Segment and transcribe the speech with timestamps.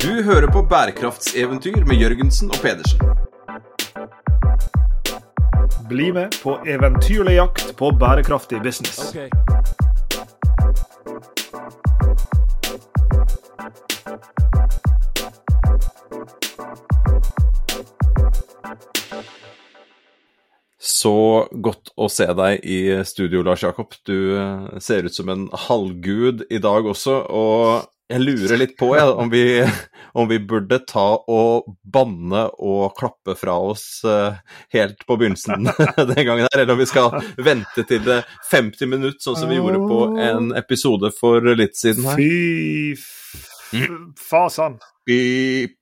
[0.00, 3.00] Du hører på bærekraftseventyr med Jørgensen og Pedersen.
[5.88, 9.12] Bli med på eventyrlig jakt på bærekraftig business.
[20.80, 21.14] Så
[21.52, 23.92] godt å se deg i studio, Lars Jakob.
[24.08, 28.90] Du eh, ser ut som en halvgud i dag også, og jeg lurer litt på
[28.96, 29.62] ja, om, vi,
[30.18, 34.40] om, vi, burde ta og banne og klappe fra oss uh,
[34.74, 35.70] helt på begynnelsen
[36.14, 39.60] den gangen her, eller om vi skal vente til det 50 minutter, sånn som vi
[39.60, 42.18] gjorde på en episode for litt siden her.
[42.18, 43.06] Fy
[44.18, 44.80] fasan.
[45.06, 45.78] Beep.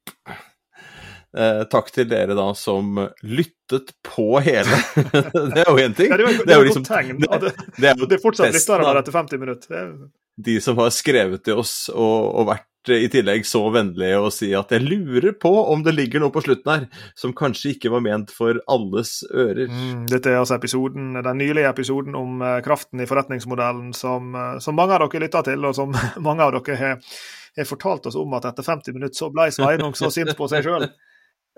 [1.38, 4.78] Eh, takk til dere da som lyttet på hele.
[5.54, 6.12] det er jo én ting.
[6.12, 6.84] Ja, det, var, det, det, er jo liksom.
[6.84, 9.92] Det, det, er, det er fortsatt lyttere etter 50 minutter.
[10.38, 14.46] De som har skrevet til oss og, og vært i tillegg så vennlige å si
[14.56, 18.04] at jeg lurer på om det ligger noe på slutten her som kanskje ikke var
[18.04, 19.66] ment for alles ører.
[19.68, 24.56] Mm, dette er altså episoden, den nylige episoden om uh, kraften i forretningsmodellen som, uh,
[24.62, 25.92] som mange av dere lytter til, og som
[26.28, 27.12] mange av dere har,
[27.58, 30.64] har fortalt oss om at etter 50 minutter så ble Sveinung så sint på seg
[30.64, 30.88] sjøl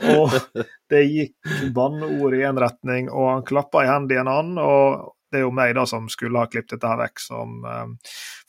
[0.09, 0.33] og
[0.93, 4.61] det gikk banneord i én retning, og han klappa i hendene i en annen.
[4.63, 7.93] og det er jo meg da som skulle ha klippet dette her vekk, som um,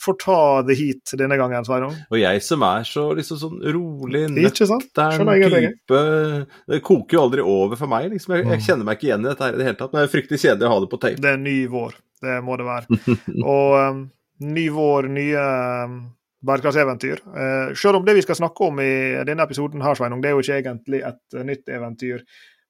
[0.01, 0.37] får ta
[0.67, 1.97] the heat denne gangen, Sveinung.
[2.09, 5.99] Og jeg som er så liksom sånn rolig, nøktern type
[6.67, 8.37] Det koker jo aldri over for meg, liksom.
[8.37, 8.65] Jeg, jeg, mm.
[8.67, 9.93] kjenner meg ikke igjen i dette her i det hele tatt.
[9.93, 11.21] Men det er fryktelig kjedelig å ha det på tape.
[11.21, 12.99] Det er ny vår, det må det være.
[13.57, 14.01] og um,
[14.51, 15.45] ny vår, nye
[15.85, 15.99] um,
[16.49, 17.21] bærekraftseventyr.
[17.29, 18.93] Uh, selv om det vi skal snakke om i
[19.27, 22.25] denne episoden, her, Sveinung, det er jo ikke egentlig et nytt eventyr.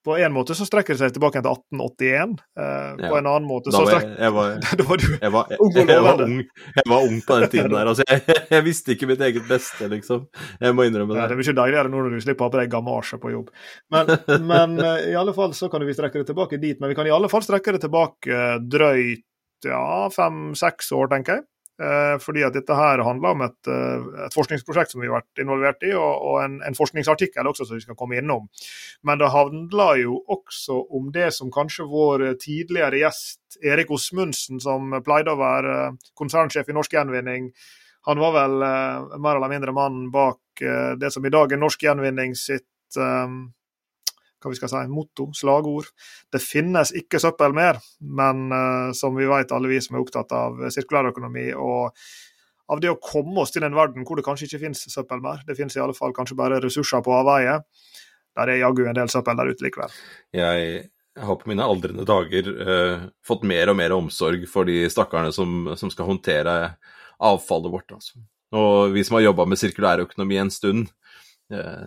[0.06, 2.32] På en måte så strekker det seg tilbake til 1881.
[2.58, 3.10] Eh, ja.
[3.12, 5.76] På en annen måte så strekker jeg, var, Da var du jeg var, ung.
[5.78, 7.92] Jeg var ung på den tiden der.
[7.92, 10.26] Altså, jeg, visste ikke mitt eget beste, liksom.
[10.58, 11.22] Jeg må innrømme det.
[11.22, 13.34] Ja, det er mye deiligere nå når du slipper å ha på deg gamasje på
[13.36, 13.52] jobb.
[13.94, 14.14] Men,
[14.54, 16.82] men uh, i alle fall så kan vi strekke det tilbake dit.
[16.82, 19.28] Men vi kan i alle fall strekke det tilbake drøyt
[19.70, 21.46] ja, fem-seks år, tenker jeg.
[21.82, 25.42] Eh, fordi at dette her handler om et, eh, et, forskningsprosjekt som vi har vært
[25.42, 28.50] involvert i, og, og en, en, forskningsartikkel også som vi skal komme innom.
[29.08, 34.94] Men det handler jo også om det som kanskje vår tidligere gjest Erik Osmundsen, som
[35.06, 35.78] pleide å være
[36.20, 37.50] konsernsjef i Norsk Gjenvinning,
[38.06, 38.56] han var vel
[39.22, 40.62] mer eller mindre mannen bak
[40.98, 43.52] det som i dag er Norsk Gjenvinning sitt um,
[44.42, 45.92] hva vi skal si, motto, slagord.
[46.34, 50.34] Det finnes ikke søppel mer, men uh, som vi vet, alle vi som er opptatt
[50.36, 51.98] av sirkulærøkonomi og
[52.72, 55.44] av det å komme oss til en verden hvor det kanskje ikke finnes søppel mer.
[55.48, 57.60] Det finnes i alle fall kanskje bare ressurser på avveie.
[58.40, 59.96] Der er jaggu en del søppel der ute likevel.
[60.36, 60.86] Jeg
[61.20, 65.74] har på mine aldrende dager uh, fått mer og mer omsorg for de stakkarene som,
[65.76, 66.56] som skal håndtere
[67.22, 67.92] avfallet vårt.
[67.98, 68.22] Altså.
[68.56, 70.88] Og vi som har jobba med sirkulærøkonomi en stund,
[71.52, 71.84] uh,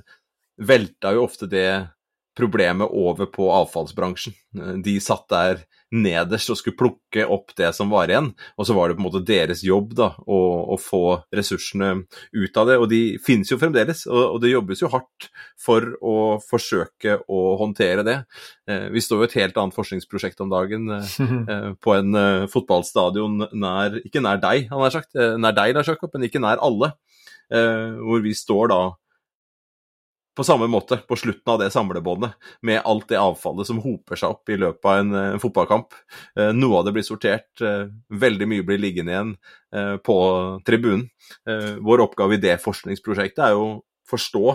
[0.61, 1.69] velta jo ofte det
[2.37, 4.35] problemet over på avfallsbransjen.
[4.85, 5.65] De satt der
[5.95, 9.07] nederst og skulle plukke opp det som var igjen, og så var det på en
[9.07, 10.39] måte deres jobb da, å,
[10.75, 11.03] å få
[11.35, 11.93] ressursene
[12.35, 12.79] ut av det.
[12.83, 15.29] Og de finnes jo fremdeles, og, og, det jobbes jo hardt
[15.61, 18.19] for å forsøke å håndtere det.
[18.71, 21.15] Eh, vi står jo et helt annet forskningsprosjekt om dagen eh,
[21.55, 25.75] eh på en eh, fotballstadion nær, ikke nær deg, han har sagt, eh, nær deg,
[25.77, 26.95] Lars Jakob, men ikke nær alle.
[27.53, 28.83] Eh, hvor vi står da
[30.37, 34.35] på samme måte på slutten av det samlebåndet, med alt det avfallet som hoper seg
[34.37, 35.95] opp i løpet av en, en fotballkamp.
[36.39, 39.35] Eh, noe av det blir sortert, eh, veldig mye blir liggende igjen
[39.75, 40.19] eh, på
[40.67, 41.09] tribunen.
[41.49, 43.75] Eh, vår oppgave i det forskningsprosjektet er jo å
[44.11, 44.47] forstå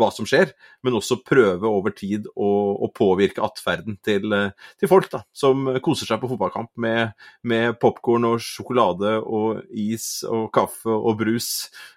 [0.00, 0.52] hva som skjer,
[0.84, 2.50] men også prøve over tid å,
[2.86, 7.14] å påvirke atferden til, eh, til, folk da, som koser seg på fotballkamp med,
[7.46, 11.50] med popkorn og sjokolade og is og kaffe og brus.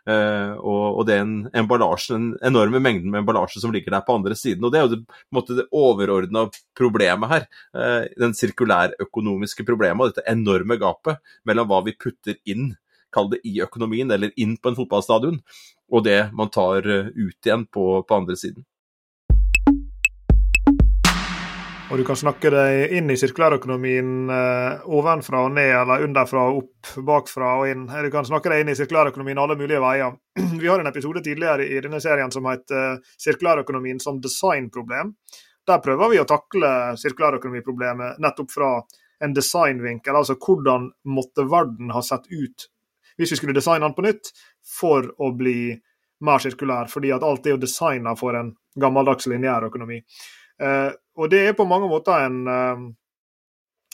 [0.09, 4.38] Eh, og, og den emballasjen, den enorme mengden med emballasje som ligger der på andre
[4.38, 4.64] siden.
[4.66, 5.02] og Det er jo det,
[5.34, 6.47] måte, det overordna
[6.78, 7.50] problemet her.
[7.78, 12.73] Eh, den sirkulærøkonomiske problemet og dette enorme gapet mellom hva vi putter inn
[13.14, 15.40] kall det i økonomien, eller inn på en fotballstadion,
[15.93, 18.66] og det man tar eh, ut igjen på, på andre siden.
[21.93, 26.63] Og du kan snakke deg inn i sirkulærøkonomien eh, ovenfra og ned, eller underfra og
[26.63, 27.84] opp, bakfra og inn.
[27.85, 30.16] Du kan snakke deg inn i sirkulærøkonomien alle mulige veier.
[30.63, 35.13] Vi har en episode tidligere i denne serien som heter eh, 'Sirkulærøkonomien som designproblem'.
[35.69, 36.69] Der prøver vi å takle
[36.99, 38.72] sirkulærøkonomiproblemet nettopp fra
[39.23, 42.66] en designvinkel, altså hvordan måtte verden ha sett ut
[43.17, 44.31] hvis vi skulle designe den på nytt
[44.79, 45.73] for å bli
[46.23, 49.99] mer sirkulær, fordi at alt er jo designa for en gammeldags lineær økonomi.
[50.61, 52.85] Eh, og det er på mange måter en, eh,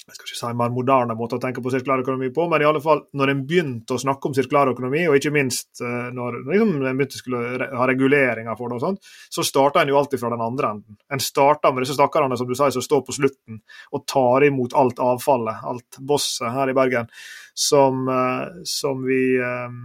[0.10, 2.68] jeg skal ikke si mer moderne måte å tenke på sirkulær økonomi på, men i
[2.68, 6.42] alle fall når en begynte å snakke om sirkulær økonomi, og ikke minst eh, når
[6.50, 10.22] liksom, en begynte skulle ha reguleringer for det, og sånt, så starta en jo alltid
[10.22, 11.00] fra den andre enden.
[11.14, 13.62] En starta med disse stakkarene som du sier, som står på slutten
[13.96, 17.10] og tar imot alt avfallet, alt bosset her i Bergen,
[17.54, 19.80] som, eh, som vi eh,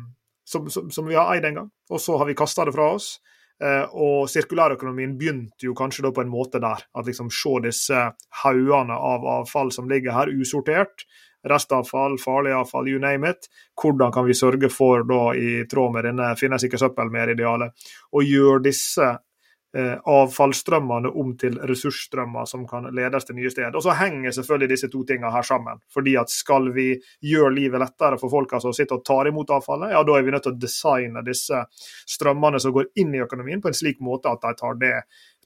[0.45, 2.93] som, som, som, vi har eid en gang, og så har vi kasta det fra
[2.97, 3.17] oss.
[3.63, 6.87] Eh, og sirkulærøkonomien begynte jo kanskje da på en måte der.
[6.95, 8.07] At liksom se disse
[8.43, 11.07] haugene av avfall som ligger her usortert.
[11.45, 13.49] Restavfall, farlig avfall, you name it.
[13.81, 17.75] Hvordan kan vi sørge for, da, i tråd med denne finnes ikke søppel mer-idealet,
[18.17, 19.11] å gjøre disse
[19.75, 23.75] avfallsstrømmene om til ressursstrømmer som kan ledes til nye steder.
[23.75, 25.81] Og Så henger selvfølgelig disse to tingene her sammen.
[25.93, 29.91] fordi at Skal vi gjøre livet lettere for folk som sitter og tar imot avfallet,
[29.91, 31.65] ja, da er vi nødt til å designe disse
[32.07, 34.95] strømmene som går inn i økonomien på en slik måte at de tar, det,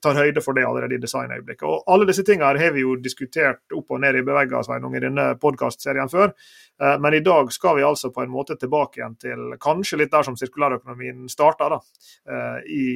[0.03, 1.67] tar høyde for det allerede i designøyeblikket.
[1.67, 5.29] Og Alle disse tingene har vi jo diskutert opp og ned i bevegelsene i denne
[5.41, 6.35] podkastserien før.
[6.81, 10.13] Eh, men i dag skal vi altså på en måte tilbake igjen til kanskje litt
[10.13, 11.81] der som sirkulærøkonomien starta,
[12.29, 12.89] eh, i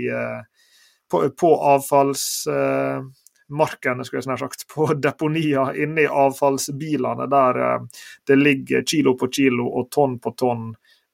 [1.12, 7.80] på, på avfallsmarkene, skulle jeg snart sagt, på deponier inni avfallsbilene, der eh,
[8.28, 10.64] det ligger kilo på kilo og tonn på tonn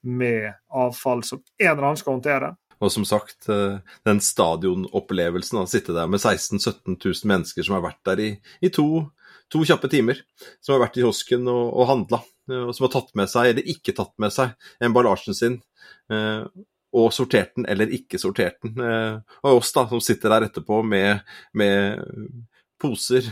[0.07, 2.55] med avfall som en eller annen skal håndtere.
[2.79, 7.75] Og som sagt, eh, den stadionopplevelsen, å sitte der med 16 000-17 000 mennesker som
[7.75, 8.29] har vært der i,
[8.63, 8.87] i to,
[9.51, 10.21] to, kjappe timer,
[10.63, 12.19] som har vært i kiosken og, og handla,
[12.51, 15.59] eh, og som har tatt med seg, eller ikke tatt med seg, emballasjen sin,
[16.95, 18.79] og sortert den eller ikke sortert den.
[18.81, 21.21] Eh, og oss da, som sitter der etterpå med,
[21.57, 22.01] med
[22.79, 23.27] poser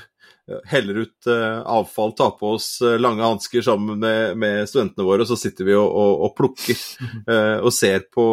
[0.68, 2.68] heller ut uh, avfall, tar på oss
[3.00, 6.80] lange hansker sammen med, med, studentene våre, og så sitter vi og, og, og plukker
[7.66, 8.26] og ser på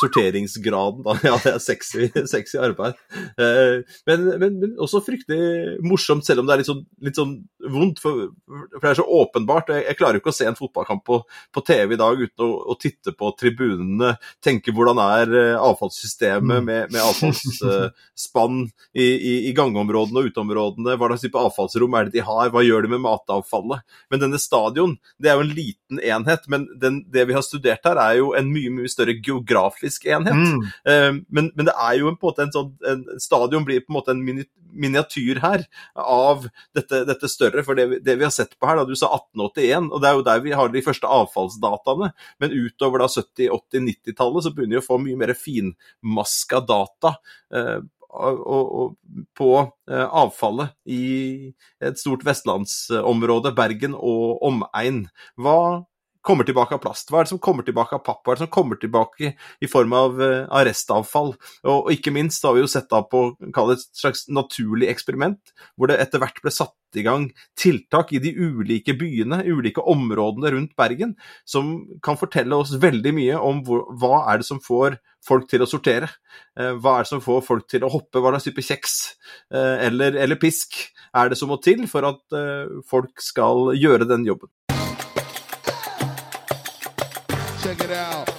[0.00, 1.04] sorteringsgraden.
[1.04, 1.18] Da.
[1.28, 2.96] Ja, det er sexy, sexy arbeid.
[4.08, 7.36] Men, men, men, også fryktelig morsomt, selv om det er litt sånn, litt sånn
[7.68, 8.00] vondt.
[8.02, 9.72] For, for, det er så åpenbart.
[9.74, 11.20] Jeg, jeg klarer ikke å se en fotballkamp på,
[11.54, 14.14] på TV i dag uten å, å, titte på tribunene,
[14.44, 16.68] tenke hvordan er avfallssystemet mm.
[16.68, 18.62] med, med avfallsspann
[18.94, 20.96] i, i, i, gangområdene og uteområdene.
[20.96, 23.84] hva slags type avfallsrom er det de har, hva gjør de med matavfallet?
[24.12, 27.84] Men denne stadion, det er jo en liten enhet, men den, det vi har studert
[27.86, 30.36] her, er jo en mye mye større geografisk enhet.
[30.36, 30.64] Mm.
[30.86, 33.92] Uh, men, men, det er jo på en måte en sånn en Stadion blir på
[33.92, 34.22] en måte en
[34.70, 35.64] miniatyr her
[35.98, 36.46] av
[36.76, 37.49] dette, dette større.
[37.66, 40.18] For det det vi, har sett på her, da, du sa 1881, og det er
[40.18, 42.10] jo der vi har de første avfallsdataene.
[42.42, 47.16] Men utover da 70-, 80-, 90-tallet så begynner vi å få mye mer finmaska data.
[47.54, 47.78] Eh,
[48.10, 48.94] og, og,
[49.38, 49.50] på
[49.90, 51.52] eh, avfallet i
[51.82, 55.04] et stort vestlandsområde, Bergen og omegn.
[55.38, 55.84] Hva
[56.30, 57.10] kommer tilbake av plast?
[57.10, 58.22] Hva er det som kommer tilbake av papp?
[58.22, 61.32] Hva er det som kommer tilbake i form av, uh, restavfall?
[61.64, 65.90] Og, og, ikke minst har vi jo sett da på et slags naturlig eksperiment, hvor
[65.90, 67.28] det etter hvert ble satt i gang
[67.58, 71.16] tiltak i de ulike byene, ulike områdene rundt Bergen,
[71.46, 75.66] som kan fortelle oss veldig mye om hvor, hva er det som får folk til
[75.66, 76.08] å sortere.
[76.54, 78.96] Uh, hva er det som får folk til å hoppe, hva slags type kjeks
[79.54, 80.78] uh, eller, eller, pisk
[81.10, 82.36] er det som må til for at
[82.86, 84.46] folk skal gjøre den jobben.
[87.70, 88.30] Check it out.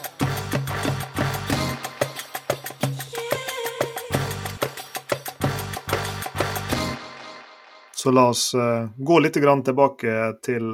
[7.93, 10.67] Så la oss uh, gå litt tilbake til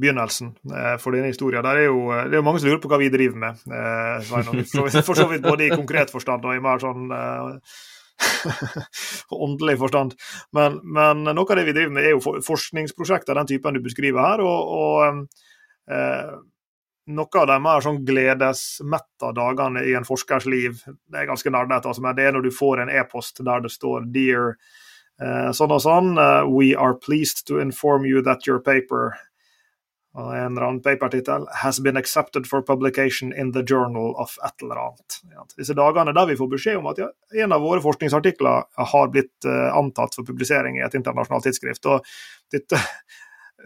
[0.00, 1.60] begynnelsen uh, for denne historien.
[1.60, 3.60] Der er jo, det er mange som lurer på hva vi driver med.
[4.32, 4.64] For,
[5.02, 7.12] for, så vidt både i konkret forstand og i mer sånn
[9.44, 10.16] åndelig forstand.
[10.56, 14.24] Men, men, noe av det vi driver med, er jo forskningsprosjekter den typen du beskriver
[14.24, 14.40] her.
[14.40, 16.46] og, og
[17.08, 21.88] noe av de mer sånn gledesmetta dagene i en forskers liv, det er ganske nerdete,
[21.88, 24.54] altså, men det er når du får en e-post der det står 'Dear
[25.22, 29.16] uh, sånn og sånn, uh, we are pleased to inform you that your paper
[30.18, 34.62] og en eller annen papertittel 'Has been accepted for publication in the journal of et
[34.62, 35.20] eller annet'.
[35.56, 37.08] Disse dagene der vi får beskjed om at ja,
[37.44, 41.86] en av våre forskningsartikler har blitt uh, antatt for publisering i et internasjonalt tidsskrift.
[41.86, 42.04] og
[42.52, 42.76] dette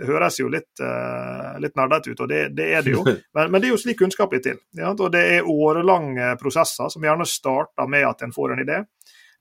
[0.01, 3.05] høres jo litt, uh, nerdete ut, og det, det, er det jo.
[3.37, 4.59] Men, men, det er jo slik kunnskap blir til.
[4.79, 4.93] Ja?
[4.93, 8.83] Og det er årelange prosesser som gjerne starter med at en får en idé.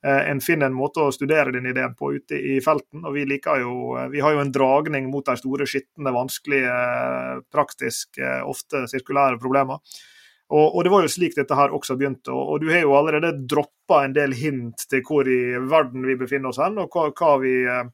[0.05, 3.05] Uh, en finner en måte å studere den ideen på ute i felten.
[3.05, 6.77] og Vi liker jo, uh, vi har jo en dragning mot de store, skitne, vanskelige,
[7.53, 9.79] praktisk, ofte sirkulære problemer.
[10.51, 12.33] Og, og, det var jo slik dette her også begynte.
[12.33, 16.17] Og, og du har jo allerede droppa en del hint til hvor i verden vi
[16.19, 17.85] befinner oss hen, og hva, hva vi Eh,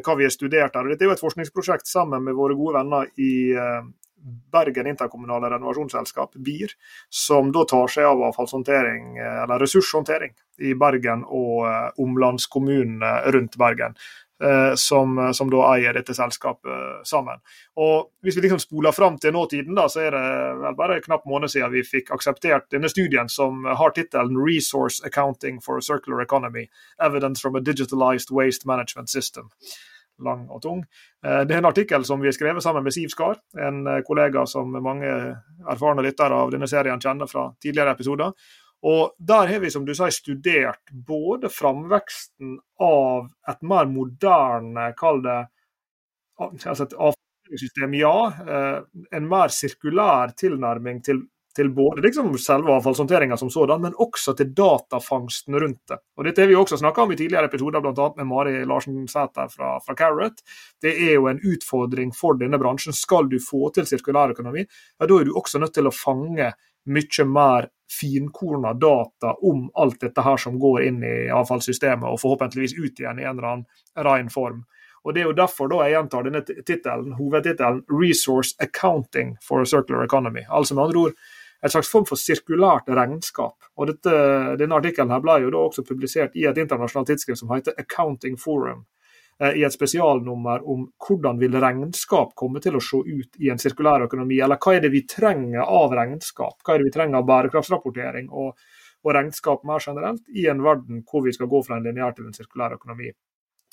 [0.00, 0.88] hva vi har studert her.
[0.88, 3.82] Dette er jo et forskningsprosjekt sammen med våre gode venner i eh,
[4.52, 6.70] Bergen interkommunale renovasjonsselskap, BIR,
[7.10, 13.96] som da tar seg av avfallshåndtering, eh, eller ressurshåndtering, i Bergen og omlandskommunene rundt Bergen.
[14.42, 17.40] Eh, som, som, da eier dette selskapet sammen.
[17.76, 20.24] Og Hvis vi liksom spoler fram til nåtiden, da, så er det
[20.62, 25.60] vel bare knapp måned siden vi fikk akseptert denne studien som har tittelen 'Resource Accounting
[25.60, 26.68] for a Circular Economy
[27.02, 29.50] Evidence from a Digitalized Waste Management System'
[30.22, 30.84] lang og tung.
[31.22, 34.70] Det er en artikkel som vi har skrevet sammen med Siv Skar, en kollega som
[34.70, 35.08] mange
[35.68, 38.30] erfarne lyttere av denne serien kjenner fra tidligere episoder.
[38.82, 45.22] Og Der har vi som du sier, studert både framveksten av et mer moderne, kall
[45.22, 45.40] det
[46.42, 48.16] altså et avfallssystem, ja.
[48.48, 48.80] Eh,
[49.16, 51.20] en mer sirkulær tilnærming til,
[51.56, 56.00] til både liksom selve avfallshåndteringa som sådan, men også til datafangsten rundt det.
[56.16, 58.08] Og Dette har vi også snakka om i tidligere episoder, bl.a.
[58.16, 60.42] med Mari Larsen Sæter fra, fra Carrot.
[60.82, 62.96] Det er jo en utfordring for denne bransjen.
[62.96, 66.50] Skal du få til sirkulærøkonomi, ja, da er du også nødt til å fange
[66.82, 67.70] mye mer
[68.00, 73.20] finkorna data om alt dette her som går inn i avfallssystemet, og forhåpentligvis ut igjen
[73.20, 74.64] i en eller annen ren form.
[75.04, 79.66] Og Det er jo derfor da jeg gjentar denne titelen, hovedtittelen 'Resource Accounting for a
[79.66, 80.46] Circular Economy'.
[80.48, 81.12] Altså med andre ord
[81.64, 83.54] et slags form for sirkulært regnskap.
[83.76, 84.10] Og dette,
[84.58, 88.84] Denne artikkelen ble jo da også publisert i et internasjonalt tidsskrift som heter Accounting Forum.
[89.40, 93.58] Eh, i et spesialnummer om hvordan vil regnskap komme til å se ut i en
[93.58, 97.18] sirkulær økonomi, eller hva er det vi trenger av regnskap, hva er det vi trenger
[97.22, 98.52] av bærekraftsrapportering og,
[99.02, 102.28] og regnskap mer generelt, i en verden hvor vi skal gå fra en lineær til
[102.28, 103.10] en sirkulær økonomi.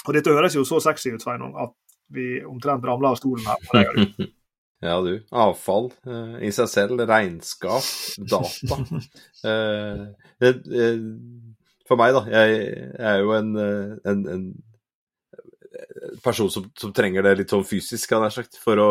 [0.07, 1.75] Og Dette høres jo så sexy ut, Sveinung, at
[2.09, 4.03] vi omtrent ramler av stolen her.
[4.79, 5.17] Ja, du.
[5.35, 7.83] Avfall eh, i seg selv, regnskap,
[8.31, 8.77] data.
[9.51, 10.05] eh,
[10.47, 11.01] eh,
[11.83, 12.21] for meg, da.
[12.31, 12.61] Jeg,
[12.95, 14.45] jeg er jo en, eh, en, en
[16.23, 18.89] person som, som, trenger det litt sånn fysisk, sagt, for å,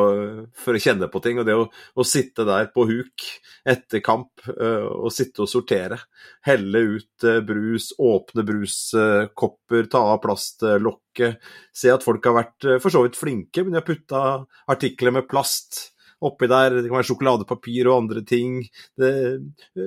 [0.56, 1.40] for å kjenne på ting.
[1.40, 3.26] Og det å, å sitte der på huk
[3.68, 6.00] etter kamp uh, og sitte og sortere,
[6.46, 11.38] helle ut uh, brus, åpne bruskopper, ta av plastlokket,
[11.74, 14.24] se at folk har vært uh, for så vidt flinke, men de har putta
[14.70, 15.88] artikler med plast
[16.24, 16.78] oppi der.
[16.78, 18.60] Det kan være sjokoladepapir og andre ting.
[18.98, 19.12] Det,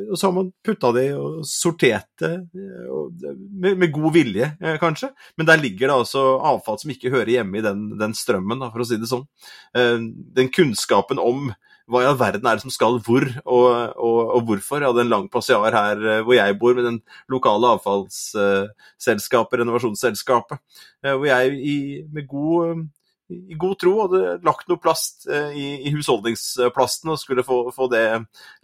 [0.10, 5.12] og så har man putta det og sortert det med, med, god vilje, eh, kanskje.
[5.38, 8.84] Men der ligger det altså avfall som ikke hører hjemme i den, den strømmen, for
[8.84, 9.28] å si det sånn.
[9.78, 10.00] Eh,
[10.38, 11.52] den kunnskapen om
[11.92, 13.68] hva i all verden er det som skal hvor, og,
[14.00, 14.80] og, og hvorfor.
[14.80, 20.64] Jeg hadde en lang passiar her eh, hvor jeg bor, med den lokale avfallsselskapet, renovasjonsselskapet,
[21.04, 21.78] hvor jeg i,
[22.14, 22.88] med god
[23.32, 27.88] i god tro hadde lagt noe plast eh, i, i husholdningsplasten og skulle få, få,
[27.92, 28.04] det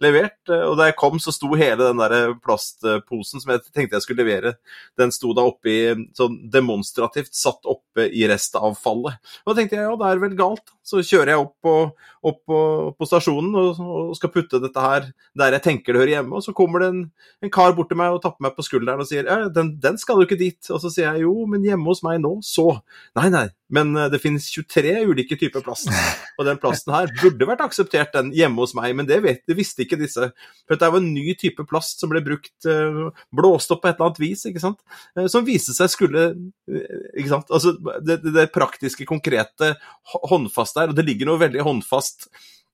[0.04, 0.38] levert.
[0.50, 4.06] Eh, og da jeg kom, så sto hele den der plastposen som jeg tenkte jeg
[4.06, 4.54] skulle levere,
[4.98, 5.78] den sto da oppi
[6.16, 9.18] sånn demonstrativt satt oppe i restavfallet.
[9.44, 10.74] Og da tenkte jeg ja, det er vel galt.
[10.88, 11.74] Så kjører jeg opp på,
[12.30, 12.60] opp på,
[12.96, 16.44] på stasjonen og, og, skal putte dette her der jeg tenker det hører hjemme, og
[16.44, 17.02] så kommer det en,
[17.44, 20.00] en kar bort til meg og tapper meg på skulderen og sier ja, den, den
[20.00, 20.60] skal du ikke dit.
[20.72, 22.70] Og så sier jeg jo, men hjemme hos meg nå, så.
[23.18, 25.90] Nei, nei, men eh, det finnes 23 ulike typer plast.
[26.38, 29.56] Og den plasten her burde vært akseptert den hjemme hos meg, men det, vet, det
[29.58, 30.30] visste ikke disse.
[30.64, 33.00] For dette var en ny type plast som ble brukt, eh,
[33.34, 34.80] blåst opp på et eller annet vis, ikke sant.
[35.16, 36.28] Eh, som viste seg skulle
[36.68, 37.48] Ikke sant.
[37.54, 37.72] Altså
[38.04, 39.74] det, det, praktiske, konkrete,
[40.28, 42.28] håndfast der, og det ligger noe veldig håndfast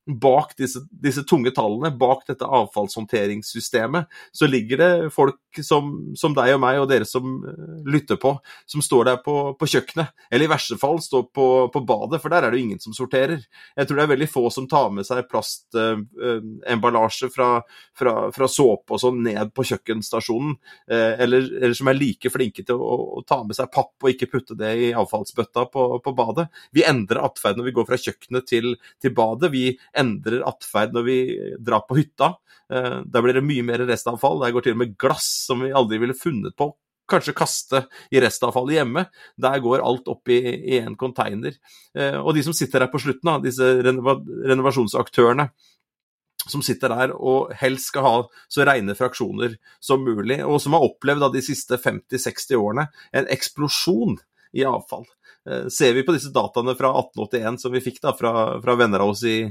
[0.07, 6.57] bak disse, disse, tunge tallene, bak dette avfallshåndteringssystemet, så ligger det folk som, som, deg
[6.57, 8.35] og meg og dere som uh, lytter på,
[8.69, 12.33] som står der på, på, kjøkkenet, eller i verste fall står på, på, badet, for
[12.33, 13.41] der er det jo ingen som sorterer.
[13.79, 17.49] Jeg tror det er veldig få som tar med seg plastemballasje uh, uh, fra,
[17.97, 20.53] fra, fra, såpe og sånn ned på kjøkkenstasjonen,
[20.93, 24.29] eller, eller, som er like flinke til å, å, ta med seg papp og ikke
[24.31, 26.47] putte det i avfallsbøtta på, på badet.
[26.77, 29.51] Vi endrer atferd når vi går fra kjøkkenet til, til badet.
[29.55, 29.65] Vi
[30.01, 31.19] endrer atferd når vi
[31.63, 32.35] drar på hytta.
[32.71, 34.41] Der blir det mye mer restavfall.
[34.43, 36.71] Der går til og med glass som vi aldri ville funnet på
[37.11, 39.05] kanskje kaste i restavfallet hjemme.
[39.41, 40.41] Der går alt opp i,
[40.79, 41.57] én container.
[41.97, 45.49] Eh, og de som sitter der på slutten, da, disse renovasjonsaktørene,
[46.45, 48.15] som sitter der og helst skal ha
[48.53, 53.31] så rene fraksjoner som mulig, og som har opplevd da, de siste 50-60 årene en
[53.33, 54.19] eksplosjon
[54.55, 55.07] i avfall.
[55.51, 58.33] Eh, ser vi på disse dataene fra 1881 som vi fikk da fra,
[58.65, 59.43] fra venner av oss i,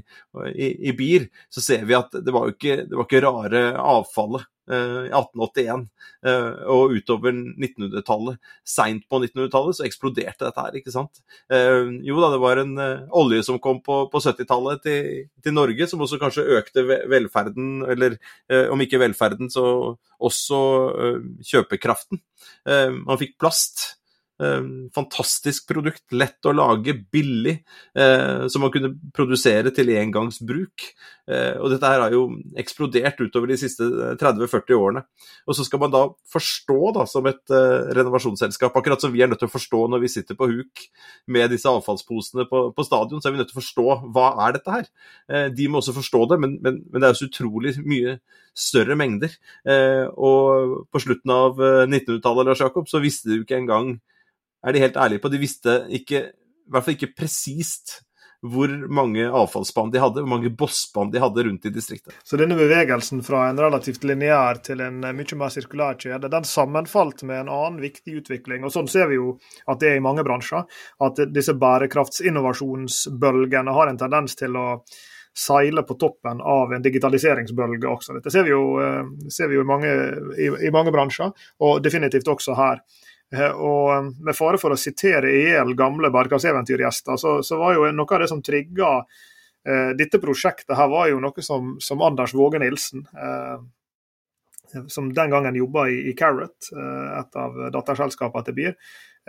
[0.55, 3.61] i, i, BIR, så ser vi at det var jo ikke, det var ikke rare
[3.77, 5.85] avfallet eh, i 1881
[6.25, 8.41] eh, og utover 1900-tallet.
[8.65, 11.21] Seint på 1900-tallet så eksploderte dette her, ikke sant.
[11.53, 12.73] Jo da, det var en
[13.13, 15.09] olje som kom på, på 70-tallet til,
[15.45, 18.17] til, Norge, som også kanskje økte velferden, eller
[18.73, 19.65] om ikke velferden, så
[20.23, 20.61] også
[21.51, 22.21] kjøpekraften.
[23.03, 23.91] Man fikk plast
[24.93, 27.55] fantastisk produkt, lett å lage, billig,
[27.95, 30.85] eh, som man kunne produsere til engangsbruk.
[31.29, 32.25] Eh, og dette her har jo
[32.59, 33.87] eksplodert utover de siste
[34.19, 35.03] 30-40 årene.
[35.47, 37.55] Og så skal man da forstå da, som et
[37.97, 40.85] renovasjonsselskap, akkurat som vi er nødt til å forstå når vi sitter på huk
[41.31, 44.57] med disse avfallsposene på, på stadion, så er vi nødt til å forstå hva er
[44.57, 45.49] dette her.
[45.53, 48.17] De må også forstå det, men, men, men det er jo så utrolig mye
[48.57, 49.35] større mengder.
[50.19, 53.95] Og på slutten av 1900-tallet Lars Jakob, så visste du ikke engang
[54.63, 55.31] er de helt ærlige på.
[55.33, 57.87] De visste ikke, i hvert fall ikke presist
[58.43, 62.13] hvor mange avfallsband de hadde, hvor mange bossband de hadde rundt i distriktet.
[62.27, 66.43] Så denne bevegelsen fra en relativt lineær til en eh, mye mer sirkulær kjede, den
[66.47, 68.63] sammenfalt med en annen viktig utvikling.
[68.67, 69.27] og Sånn ser vi jo
[69.71, 70.63] at det er i mange bransjer.
[71.07, 74.83] At disse bærekraftsinnovasjonsbølgene har en tendens til å
[75.33, 78.13] seile på toppen av en digitaliseringsbølge også.
[78.19, 79.91] Dette ser vi jo, eh, ser vi jo i, mange,
[80.35, 81.31] i, i mange bransjer,
[81.63, 82.83] og definitivt også her.
[83.33, 87.77] Eh, og um, med fare for å sitere i hjel gamle bærekraftseventyrgjester, så, så var
[87.77, 92.03] jo noe av det som trigga eh, dette prosjektet her, var jo noe som, som
[92.05, 98.45] Anders Våge Nilsen, eh, som den gangen jobba i, i, Carrot, eh, et av datterselskapene
[98.45, 98.77] til BIR,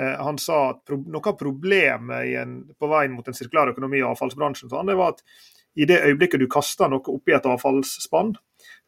[0.00, 4.08] eh, han sa at noe av problemet en, på veien mot en sirkulær økonomi i
[4.08, 5.24] avfallsbransjen så han, det var at
[5.74, 8.36] i det øyeblikket du kaster noe oppi et avfallsspann,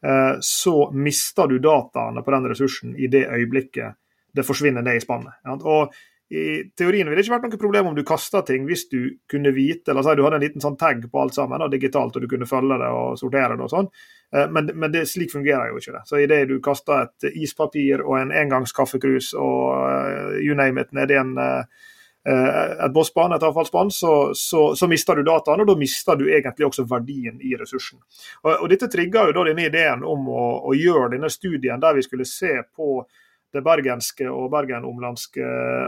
[0.06, 3.96] eh, så mister du dataene på den ressursen i det øyeblikket
[4.36, 5.40] det forsvinner ned i spannet.
[5.56, 5.94] Og
[6.28, 8.98] i teorien ville det ikke vært noe problem om du kasta ting hvis du
[9.30, 12.16] kunne vite eller si du hadde en liten sånn tag på alt sammen og digitalt,
[12.16, 13.90] og du kunne følge det og sortere det og sånn.
[14.34, 16.02] Eh, men, men det, slik fungerer jo ikke det.
[16.10, 21.18] Så idet du kaster et ispapir og en engangskaffekrus og uh, you name it nedi
[21.20, 21.62] en uh,
[22.26, 26.66] et bossbane, et avfallsbane, så, så, så, mister du dataene, og da mister du egentlig
[26.66, 28.00] også verdien i ressursen.
[28.42, 32.02] Og, og Dette trigger jo denne ideen om å, å gjøre denne studien der vi
[32.02, 33.04] skulle se på
[33.54, 35.44] det bergenske og bergenomlandske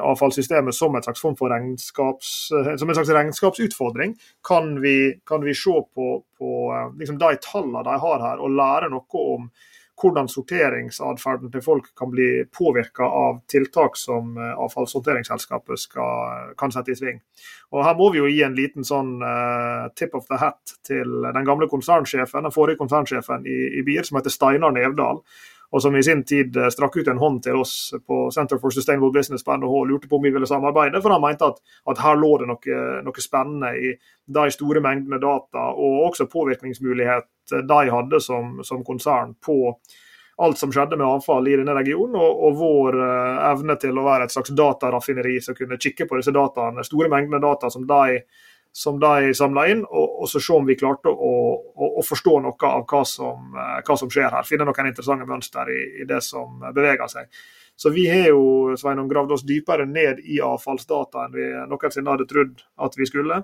[0.06, 4.14] avfallssystemet som, et slags form for regnskaps, som en slags regnskapsutfordring.
[4.46, 6.52] Kan vi, kan vi se på, på
[7.00, 9.50] liksom de tallene de har her, og lære noe om
[9.98, 15.88] hvordan sorteringsatferden til folk kan bli påvirka av tiltak som avfallshåndteringsselskapet
[16.58, 17.18] kan sette i sving.
[17.74, 21.26] Og Her må vi jo gi en liten sånn uh, tip of the hat til
[21.26, 25.22] den gamle konsernsjefen, den forrige konsernsjefen i, i BIR, som heter Steinar Nevdal
[25.70, 27.74] og som i sin tid eh, strakk ut en hånd til oss
[28.06, 31.12] på Center for Sustainable Business på NHH og lurte på om vi ville samarbeide, for
[31.12, 31.60] han mente at,
[31.92, 33.94] at her lå det noe, noe, spennende i
[34.38, 37.28] de store mengdene data, og også påvirkningsmulighet
[37.68, 39.58] de hadde som, som konsern på
[40.38, 44.04] alt som skjedde med avfall i denne regionen, og, og vår uh, evne til å
[44.06, 48.20] være et slags dataraffineri som kunne kikke på disse dataene, store mengdene data som de
[48.72, 52.34] som de samla inn, og, og, så se om vi klarte å, å, å forstå
[52.44, 54.46] noe av hva som, eh, hva som, skjer her.
[54.46, 57.30] Finne noen interessante mønster i, i, det som beveger seg.
[57.78, 62.26] Så vi har jo Sveinung, gravd oss dypere ned i avfallsdata enn vi noensinne hadde
[62.30, 63.42] trodd at vi skulle.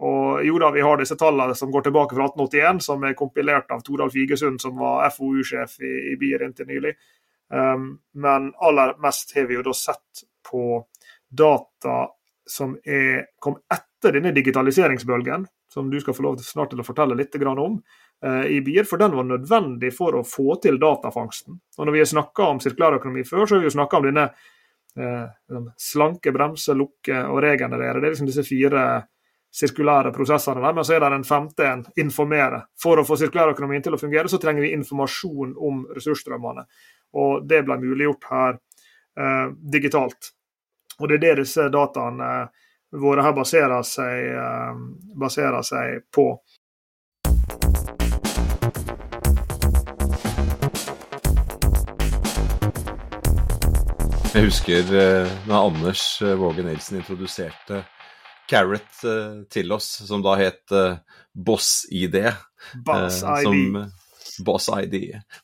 [0.00, 3.72] Og jo da, Vi har disse tallene som går tilbake fra 1881, som er kompilert
[3.72, 6.94] av Toralf Igesund, som var FoU-sjef i, i BIR inntil nylig.
[7.52, 10.84] Um, men aller mest har vi jo da sett på
[11.28, 12.06] data
[12.50, 16.86] som er, kom etter denne digitaliseringsbølgen, som du skal få lov til snart til å
[16.86, 17.80] fortelle litt om,
[18.24, 21.60] eh, i BIR, for den var nødvendig for å få til datafangsten.
[21.78, 24.30] Og Når vi har snakka om sirkulærøkonomi før, så har vi jo snakka om denne
[24.96, 25.28] eh,
[25.78, 28.00] slanke, bremse, lukke og regenerere.
[28.00, 29.06] Det er liksom disse fire
[29.50, 30.74] sirkulære prosessene der.
[30.74, 32.64] Men så er det en femte en informere.
[32.80, 36.66] For å få sirkulærøkonomien til å fungere, så trenger vi informasjon om ressursstrømmene.
[37.20, 40.34] Og det ble muliggjort her eh, digitalt.
[41.00, 42.30] Og Det er det disse dataene
[43.00, 44.80] våre her baserer seg, eh,
[45.16, 46.26] baserer seg på.
[54.30, 57.80] Jeg husker da Anders uh, Våge Nilsen introduserte
[58.50, 59.02] Carrot
[59.50, 61.00] til oss, som da het uh,
[61.34, 62.20] Boss ID.
[62.86, 63.80] Boss ID.
[64.46, 64.96] Boss ID.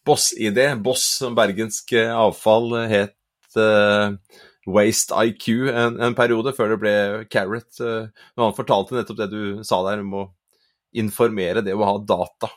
[0.07, 3.15] Boss ID, Boss som bergensk avfall het
[4.67, 6.95] Waste IQ en, en, periode, før det ble
[7.31, 7.79] Carrot.
[7.81, 10.25] Men han fortalte nettopp det du sa der om å
[10.97, 12.51] informere, det å ha data.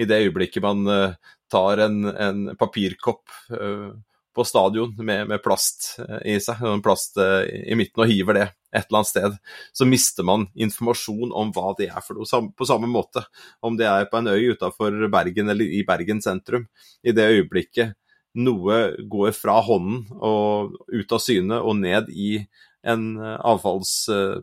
[0.00, 3.92] I det øyeblikket man uh, tar en, en papirkopp uh,
[4.34, 8.86] på stadion med, med plast i seg, en plast i midten, og hiver det et
[8.86, 9.34] eller annet sted,
[9.76, 12.40] så mister man informasjon om hva det er for noe.
[12.56, 13.26] På samme måte
[13.60, 16.64] om det er på en øy utafor Bergen eller i Bergen sentrum.
[17.04, 17.92] I det øyeblikket
[18.38, 22.34] noe går fra hånden og ut av syne og ned i
[22.82, 23.94] en eh, avfalls...
[24.12, 24.40] Eh,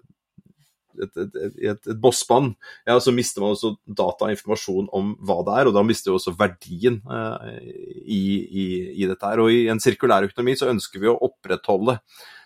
[0.99, 2.49] et, et, et, et bosspann,
[2.83, 6.11] ja, så mister man også data og informasjon om hva det er, og da mister
[6.11, 7.61] vi også verdien eh,
[8.03, 8.65] i, i,
[8.97, 9.39] i, dette her.
[9.39, 11.99] Og i en sirkulær økonomi så ønsker vi å opprettholde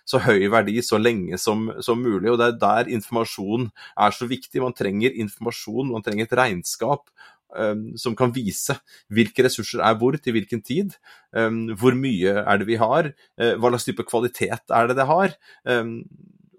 [0.05, 2.29] så høy verdi så lenge som, som, mulig.
[2.29, 4.61] og Det er der informasjon er så viktig.
[4.61, 7.07] Man trenger informasjon, man trenger et regnskap
[7.99, 8.75] som kan vise
[9.13, 10.95] hvilke ressurser er hvor, til hvilken tid.
[11.35, 13.11] Um, hvor mye er det vi har,
[13.41, 15.35] uh, hva slags type kvalitet er det det har.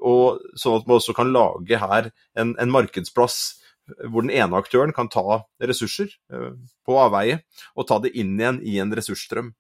[0.05, 3.61] Og Sånn at man også kan lage her en, en markedsplass
[4.09, 7.43] hvor den ene aktøren kan ta ressurser på avveie
[7.77, 9.51] og ta det inn igjen i en ressursstrøm.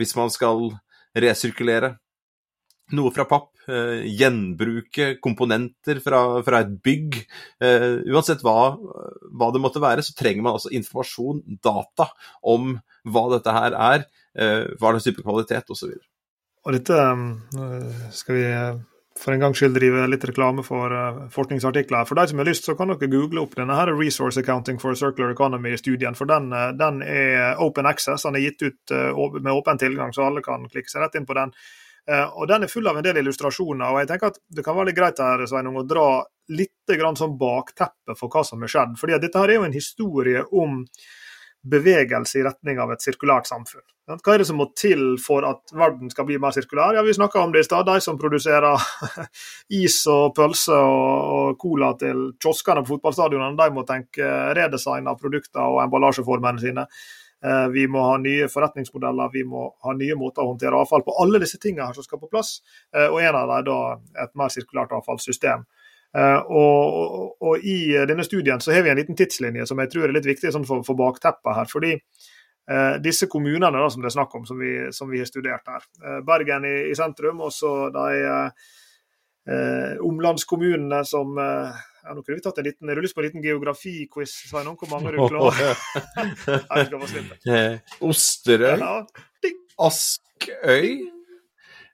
[0.00, 0.70] Hvis man skal
[1.16, 1.94] resirkulere
[2.96, 7.18] noe fra papp, eh, gjenbruke komponenter fra, fra et bygg.
[7.62, 12.10] Eh, uansett hva, hva, det måtte være, så trenger man altså informasjon, data,
[12.42, 12.76] om
[13.08, 15.96] hva dette her er, eh, hva slags type kvalitet osv.
[15.96, 16.06] Og,
[16.66, 18.80] og dette eh, skal vi eh,
[19.20, 22.06] for en gangs skyld drive litt reklame for uh, forskningsartikler.
[22.08, 24.96] For de som har lyst, så kan dere google opp denne her Resource Accounting for
[24.96, 26.16] Circular Economy-studien.
[26.16, 26.48] For den,
[26.78, 28.94] den, er open access, den er gitt ut
[29.42, 31.52] med åpen tilgang, så alle kan klikke seg rett inn på den.
[32.08, 33.92] Eh, og Den er full av en del illustrasjoner.
[33.92, 37.16] og jeg tenker at Det kan være litt greit her, Sveinung, å dra litt grann
[37.16, 38.98] sånn bakteppe for hva som har skjedd.
[38.98, 40.86] Fordi at Dette her er jo en historie om
[41.60, 43.84] bevegelse i retning av et sirkulært samfunn.
[44.10, 46.96] Hva er det som må til for at verden skal bli mer sirkulær?
[46.96, 47.86] Ja, Vi snakka om det i stad.
[47.86, 48.80] De som produserer
[49.82, 55.62] is og pølse og cola til kioskene på fotballstadionene, de må tenke redesign av produkter
[55.62, 56.86] og emballasjeformene sine.
[57.44, 61.14] Eh, vi må ha nye forretningsmodeller, vi må ha nye måter å håndtere avfall på.
[61.22, 62.58] Alle disse tingene her som skal på plass.
[62.94, 63.78] Eh, og en av dem er da
[64.26, 65.64] et mer sirkulært avfallssystem.
[66.10, 70.08] Og, og, og, I denne studien så har vi en liten tidslinje som jeg tror
[70.08, 71.68] er litt viktig sånn for, for bakteppet her.
[71.70, 71.92] fordi
[73.04, 75.86] Disse kommunene da, som det er snakk om, som vi, som vi har studert her.
[76.26, 78.50] Bergen i, i, sentrum, og så de
[80.02, 81.38] omlandskommunene som
[82.04, 84.76] ja, nå kunne vi tatt en liten, Har du lyst på en liten geografiquiz, Sveinung?
[84.80, 85.74] Hvor mange du klarer?
[87.10, 87.38] Slippe.
[88.00, 88.76] Osterøy.
[88.80, 88.92] Ja.
[89.80, 90.90] Askøy.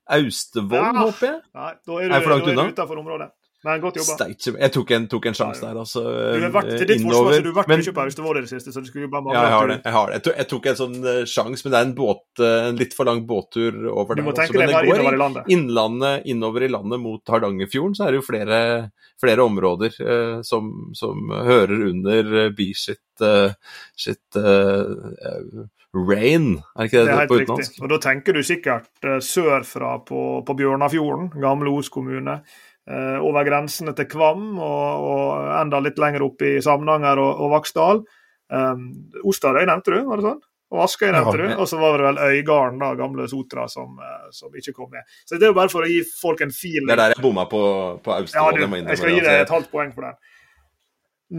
[0.07, 0.93] Austevoll, ja.
[1.03, 1.39] håper jeg.
[1.57, 3.31] Nei, da er du, er da er du utenfor området.
[3.67, 4.29] Men godt jobba.
[4.47, 6.03] Jeg tok en, tok en sjanse der, altså.
[6.07, 8.43] Du har vært, til ditt forsvar, så du har vært men, mye på Austevoll i
[8.45, 9.79] det siste, så du skulle bare Ja, jeg har det.
[9.81, 10.19] Jeg, har det.
[10.19, 12.79] Jeg, tok, jeg tok en sånn uh, sjanse, men det er en, båt, uh, en
[12.79, 14.23] litt for lang båttur over der.
[14.23, 15.51] Du må tenke deg mer innover i landet.
[15.57, 18.61] Innlandet, innover i landet mot Hardangerfjorden, så er det jo flere,
[19.23, 23.03] flere områder uh, som, som, hører under uh, Bislett
[23.97, 24.37] sitt
[25.97, 27.71] Rain, er ikke det det, det på utenlandsk?
[27.73, 27.83] Riktig.
[27.83, 32.43] Og Da tenker du sikkert sørfra på, på Bjørnafjorden, gamle Os kommune.
[32.87, 37.57] Eh, over grensene til Kvam og, og, enda litt lenger opp i Samnanger og, og
[37.57, 38.05] Vaksdal.
[38.47, 38.85] Um,
[39.27, 40.45] Osterøy nevnte du, var det sånn?
[40.75, 41.61] Og Askøy nevnte ja, du.
[41.63, 45.03] Og så var det vel Øygarden, da, gamle Sotra, som, eh, som, ikke kom med.
[45.27, 46.87] Så det er jo bare for å gi folk en fil.
[46.87, 47.61] Det er der jeg bomma på,
[48.03, 48.63] på Austevoll.
[48.63, 50.19] Ja, jeg skal gi deg et halvt poeng for den.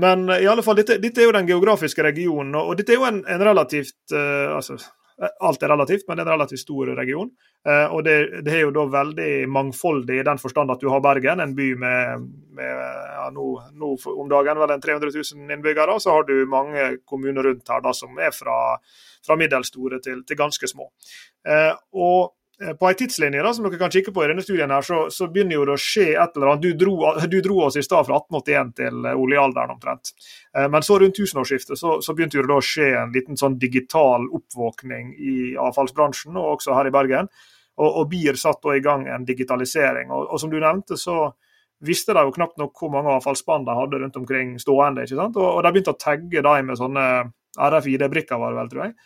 [0.04, 3.00] Men i alle fall, dette, dette, er jo den geografiske regionen, og, og dette er
[3.00, 4.76] jo en, en relativt uh, altså,
[5.18, 7.30] Alt er relativt, men det er en relativt stor region.
[7.66, 11.02] Eh, og det, det, er jo da veldig mangfoldig i den forstand at du har
[11.02, 12.28] Bergen, en by med,
[12.60, 12.84] med
[13.16, 13.48] ja, nå,
[13.82, 15.98] nå, om dagen vel en 300 000 innbyggere.
[15.98, 18.60] Og så har du mange kommuner rundt her da, som er fra,
[19.26, 20.92] fra middelstore til, til ganske små.
[21.50, 24.86] Eh, og på ei tidslinje da, som dere kan kikke på i denne studien, her,
[24.86, 26.64] så, så begynner jo det å skje et eller annet.
[26.64, 26.96] Du dro,
[27.30, 30.14] du dro oss i stad fra 1881 til eh, oljealderen omtrent.
[30.58, 34.26] Eh, men så rundt tusenårsskiftet så, så begynte det å skje en liten sånn digital
[34.40, 37.30] oppvåkning i avfallsbransjen, og også her i Bergen.
[37.78, 40.10] Og, og BIR satt da i gang en digitalisering.
[40.10, 41.28] Og, og som du nevnte, så
[41.86, 45.06] visste de jo knapt nok hvor mange avfallsspann de hadde rundt omkring stående.
[45.06, 45.38] ikke sant?
[45.38, 47.06] Og, og de begynte å tagge dem med sånne
[47.58, 48.98] RFID-brikker, var det vel, tror jeg.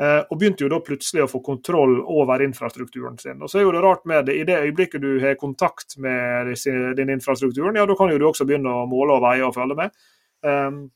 [0.00, 3.42] Eh, og begynte jo da plutselig å få kontroll over infrastrukturen sin.
[3.42, 6.54] Og så er jo det rart med det, I det øyeblikket du har kontakt med
[6.96, 9.76] din infrastrukturen, ja da kan jo du også begynne å måle og veie og følge
[9.82, 10.00] med.
[10.40, 10.88] Um,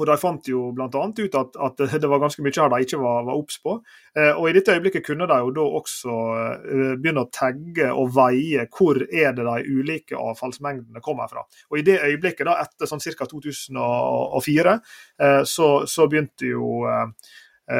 [0.00, 0.88] og De fant jo bl.a.
[0.88, 3.76] ut at, at, det var ganske mye her de ikke var obs på.
[4.16, 6.16] Eh, og I dette øyeblikket kunne de jo da også
[6.56, 11.44] eh, begynne å tagge og veie hvor er det de ulike avfallsmengdene kommer fra.
[11.70, 13.28] Og I det øyeblikket, da, etter sånn ca.
[13.28, 14.76] 2004,
[15.22, 17.06] eh, så, så, begynte jo Eh,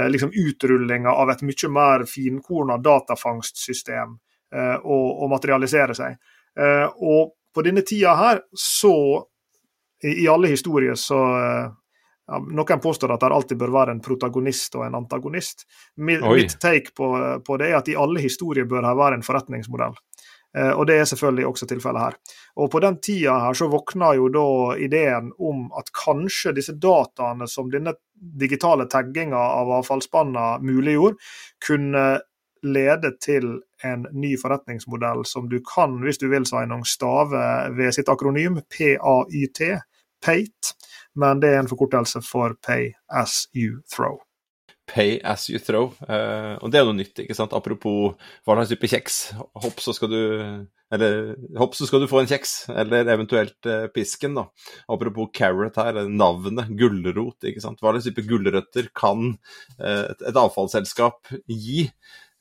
[0.09, 4.17] liksom utrullinga av et mye mer finkorna datafangstsystem
[4.55, 6.19] eh, å materialisere seg.
[6.59, 8.95] Eh, og på denne tida her, så
[10.03, 11.19] I alle historier så
[12.27, 15.67] ja, Noen påstår at det alltid bør være en protagonist og en antagonist.
[15.97, 17.11] Mitt, mitt take på,
[17.45, 19.95] på, det er at i alle historier bør det være en forretningsmodell.
[20.59, 22.17] Eh, og Det er selvfølgelig også tilfellet her.
[22.57, 27.49] Og På den tida her så våkna jo da ideen om at kanskje disse dataene
[27.49, 31.17] som denne digitale tagginga av avfallsspanna muliggjorde,
[31.67, 32.21] kunne
[32.63, 37.43] lede til en ny forretningsmodell som du kan, hvis du vil, Sveinung, stave
[37.75, 39.65] ved sitt akronym PAYT,
[40.23, 40.77] PATE,
[41.19, 44.21] men det er en forkortelse for Pay as you throw.
[44.93, 45.91] Pay as you throw.
[46.05, 47.57] Uh, og det er noe nytt, ikke sant.
[47.57, 49.19] Apropos hva slags type kjeks.
[49.65, 50.23] Hopp, så skal du
[50.93, 54.43] eller hopp, så skal du få en kjeks, eller eventuelt eh, pisken, da.
[54.93, 57.81] Apropos carrot her, navnet, gulrot, ikke sant.
[57.81, 59.31] Hva slags type gulrøtter kan
[59.79, 61.87] eh, et, et avfallsselskap gi?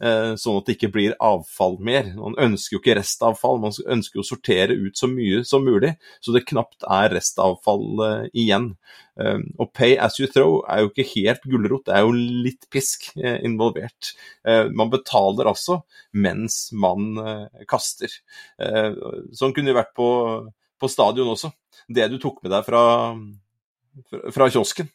[0.02, 2.08] Eh, sånn at det ikke blir avfall mer.
[2.18, 5.92] Man ønsker jo ikke restavfall, man ønsker jo å sortere ut så mye som mulig,
[6.26, 8.72] så det knapt er restavfall eh, igjen.
[9.22, 12.16] Eh, og pay as you throw er jo ikke helt gulrot, det er jo
[12.48, 14.14] litt pisk involvert.
[14.74, 15.82] Man betaler altså
[16.18, 17.14] mens man
[17.70, 18.14] kaster.
[18.58, 20.08] Sånn kunne det vært på,
[20.80, 21.52] på stadion også.
[21.92, 22.84] Det du tok med deg fra,
[24.34, 24.90] fra kiosken,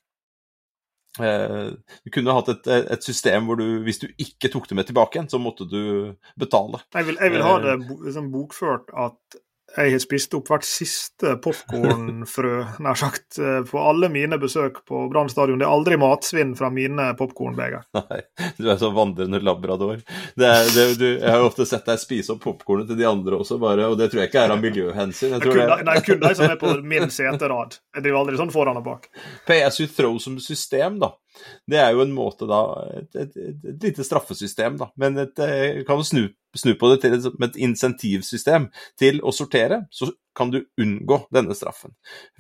[1.16, 5.16] du kunne hatt et, et, system hvor du, hvis du ikke tok det med tilbake
[5.16, 6.82] igjen, så måtte du betale.
[6.94, 9.38] Jeg vil, jeg vil ha det liksom, bokført at
[9.76, 12.52] jeg har spist opp hvert siste popkornfrø,
[12.84, 15.60] nær sagt, eh, på alle mine besøk på Brann stadion.
[15.60, 17.84] Det er aldri matsvinn fra mine popkornbeger.
[17.98, 18.22] Nei,
[18.56, 20.00] du er så vandrende labrador.
[20.36, 23.08] Det er, det, du, jeg har jo ofte sett deg spise opp popkornet til de
[23.08, 25.36] andre også, bare, og det tror jeg ikke er av miljøhensyn.
[25.44, 27.78] Tror det Nei, kun de som er på min seterad.
[27.96, 29.10] Jeg driver aldri sånn foran og bak.
[29.46, 31.12] PSU as throw som system, da.
[31.68, 32.62] Det er jo en måte, da
[32.96, 34.90] Et, et, et, et lite straffesystem, da.
[34.96, 38.70] Men et, eh, kan du snu snu på det til et, insentivsystem
[39.00, 41.94] til å sortere, så kan du unngå denne straffen.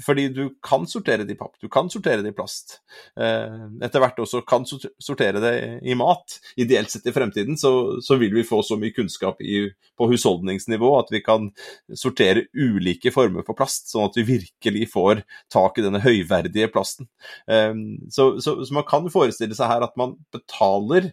[0.04, 2.82] Fordi du kan sortere det i papp, du kan sortere det i plast.
[3.16, 3.54] Eh,
[3.86, 6.36] etter hvert også kan sortere det i mat.
[6.60, 7.72] Ideelt sett i fremtiden så,
[8.04, 9.62] så vil vi få så mye kunnskap i,
[9.96, 11.48] på husholdningsnivå at vi kan
[11.96, 17.08] sortere ulike former for plast, sånn at vi virkelig får tak i denne høyverdige plasten.
[17.48, 17.72] Eh,
[18.12, 21.12] så, så, så kan forestille seg her at man betaler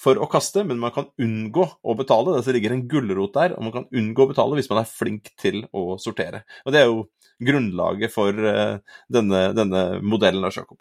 [0.00, 2.38] for å kaste, men man kan unngå å betale.
[2.40, 5.32] Det ligger en gulrot der, og man kan unngå å betale hvis man er flink
[5.40, 6.44] til å sortere.
[6.64, 7.02] Og Det er jo
[7.40, 8.78] grunnlaget for uh,
[9.12, 10.80] denne, denne, modellen av Jacob.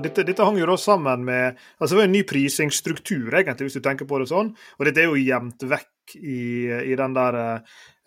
[0.00, 3.78] dette, dette hang jo da sammen med altså Det var en ny prisingsstruktur, egentlig, hvis
[3.78, 4.54] du tenker på det sånn.
[4.78, 6.40] Og dette er jo gjemt vekk i,
[6.90, 7.38] i den der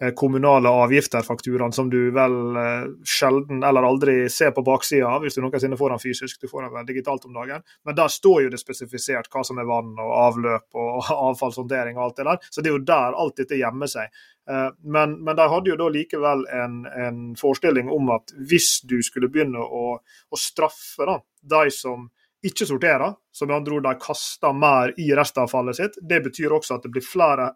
[0.03, 5.37] Eh, kommunale avgifter-fakturaen som du vel eh, sjelden eller aldri ser på baksida av, hvis
[5.37, 6.41] du noensinne får den fysisk.
[6.41, 7.63] Du får den vel digitalt om dagen.
[7.85, 12.07] Men der står jo det spesifisert hva som er vann og avløp og avfallshåndtering og
[12.07, 12.49] alt det der.
[12.49, 14.11] Så det er jo der alt dette gjemmer seg.
[14.49, 18.97] Eh, men, men de hadde jo da likevel en, en, forestilling om at hvis du
[19.05, 21.19] skulle begynne å, å straffe da,
[21.55, 22.09] de som
[22.43, 26.75] ikke sorterer, som med andre ord de kaster mer i restavfallet sitt, det betyr også
[26.75, 27.53] at det blir flere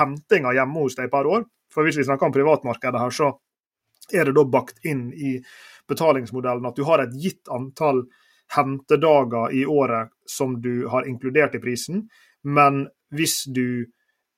[0.00, 1.44] hentinger hjemme hos deg per år.
[1.74, 3.32] For hvis vi snakker om privatmarkedet her, så
[4.12, 5.38] er det da bakt inn i
[5.88, 8.04] betalingsmodellen at du har et gitt antall
[8.54, 12.06] hentedager i året som du har inkludert i prisen.
[12.44, 13.86] Men hvis du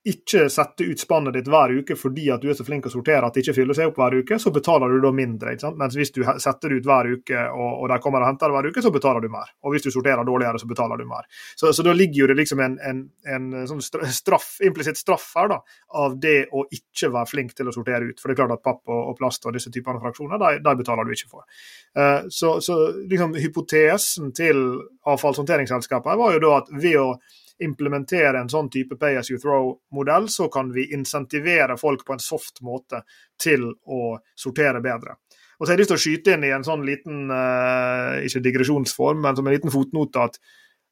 [0.06, 3.26] ikke sette ut spannet ditt hver uke fordi at du er så flink å sortere
[3.26, 5.54] at det ikke fyller seg opp hver uke, så betaler du da mindre.
[5.54, 5.78] ikke sant?
[5.80, 8.56] Mens hvis du setter det ut hver uke, og, og de kommer og henter det
[8.56, 9.50] hver uke, så betaler du mer.
[9.66, 11.26] Og hvis du sorterer dårligere, så betaler du mer.
[11.58, 13.00] Så, så da ligger jo det liksom en, en,
[13.34, 15.58] en sånn straff, implisitt straff her da,
[16.02, 18.20] av det å ikke være flink til å sortere ut.
[18.22, 20.76] For det er klart at papp og, og plast og disse typene fraksjoner, de, de
[20.82, 21.48] betaler du ikke for.
[21.98, 22.78] Uh, så, så
[23.10, 24.62] liksom hypotesen til
[25.06, 27.08] avfallshåndteringsselskapet var jo da at ved å
[27.62, 32.22] implementere en sånn type pay as you throw-modell, så kan vi insentivere folk på en
[32.22, 33.02] soft måte
[33.40, 35.16] til å sortere bedre.
[35.56, 38.44] Og så har jeg lyst til å skyte inn i en sånn liten, uh, ikke
[38.44, 40.38] digresjonsform, men som en liten fotnote at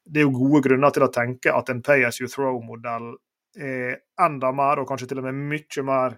[0.05, 3.13] det er jo gode grunner til å tenke at en pay as you throw-modell
[3.55, 6.17] er enda mer, og kanskje til og med mye mer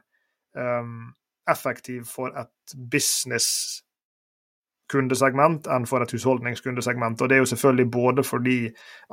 [0.57, 1.11] um,
[1.47, 3.83] effektiv for et business
[4.91, 7.21] kundesegment enn for et husholdningskundesegment.
[7.21, 8.59] Og Det er jo selvfølgelig både fordi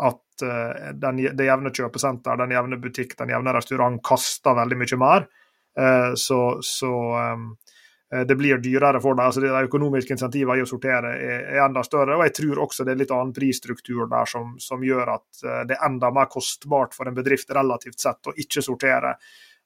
[0.08, 5.00] at uh, den, det jevne kjøpesenter, den jevne butikk, den jevne restaurant kaster veldig mye
[5.02, 5.28] mer.
[5.74, 6.92] Uh, så, så
[7.34, 7.54] um,
[8.14, 9.26] det blir dyrere for deg.
[9.26, 12.14] altså De økonomiske insentivene i å sortere er, er, enda større.
[12.14, 15.74] og Jeg tror også det er litt annen prisstruktur der som, som gjør at det
[15.74, 19.16] er enda mer kostbart for en bedrift relativt sett å ikke sortere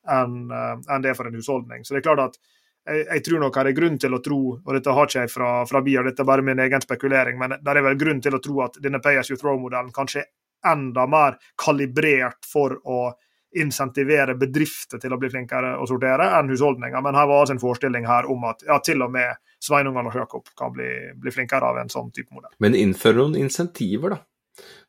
[0.08, 1.84] enn en det for en husholdning.
[1.84, 2.40] Så det er klart at
[2.88, 5.52] jeg, tror nok det er grunn til å tro, og dette har ikke jeg fra,
[5.68, 8.42] fra BIA, dette er bare min egen spekulering, men det er vel grunn til å
[8.44, 13.12] tro at denne pay as you throw-modellen kanskje er enda mer kalibrert for å
[13.56, 17.00] insentivere bedrifter til å bli flinkere å sortere enn husholdninger.
[17.04, 20.14] Men her var altså en forestilling her om at ja, til og med Sveinung og
[20.14, 22.52] Jakob kan bli, bli, flinkere av en sånn type modell.
[22.62, 24.20] Men innfør noen insentiver, da.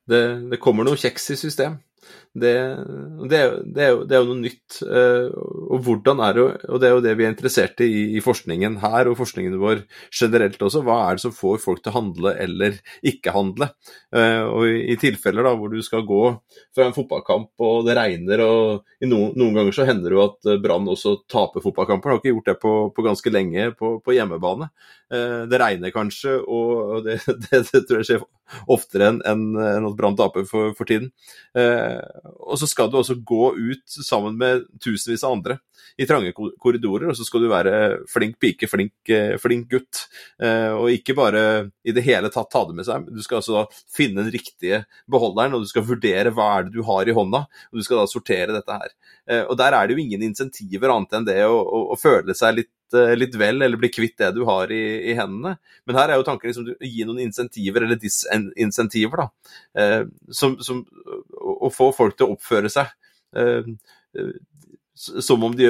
[0.10, 0.22] Det,
[0.52, 1.78] det kommer noe kjeks i system.
[2.40, 2.54] Det,
[3.28, 3.40] det,
[3.74, 4.80] det, er, jo, det er, jo, noe nytt.
[4.86, 8.78] Og hvordan er det, og det er jo det vi er interessert i i forskningen
[8.84, 9.84] her og forskningen vår
[10.16, 10.84] generelt også.
[10.86, 13.70] Hva er det som får folk til å handle eller ikke handle?
[14.14, 16.24] Og i tilfeller da hvor du skal gå
[16.76, 20.50] fra en fotballkamp og det regner, og noen, noen, ganger så hender det jo at
[20.64, 22.14] Brann også taper fotballkamper.
[22.14, 24.70] Har ikke gjort det på, på ganske lenge på, på hjemmebane.
[25.10, 27.08] Det regner kanskje, og
[27.50, 28.28] det tror jeg skjer
[28.70, 31.12] oftere enn en, en at Brann taper for, for tiden.
[32.50, 35.60] Og så skal du også gå ut sammen med tusenvis av andre
[36.00, 37.74] i trange korridorer, og så skal du være
[38.10, 40.06] flink pike, flink, eh, flink gutt.
[40.42, 41.44] Eh, og ikke bare
[41.84, 44.84] i det hele tatt ta det med seg, du skal altså da finne den riktige
[45.12, 48.02] beholderen, og du skal vurdere hva er det du har i hånda, og du skal
[48.02, 48.96] da sortere dette her.
[49.30, 52.38] Eh, og der er det jo ingen insentiver annet enn det å, å, å føle
[52.38, 55.58] seg litt litt vel, eller bli kvitt det du har i, i hendene.
[55.86, 59.54] Men her er jo tanken liksom, å gi noen insentiver, eller disinsentiver, da.
[59.78, 60.82] Eh, som, som,
[61.60, 62.92] å få folk til å oppføre seg.
[63.38, 63.68] Eh,
[65.00, 65.70] som om de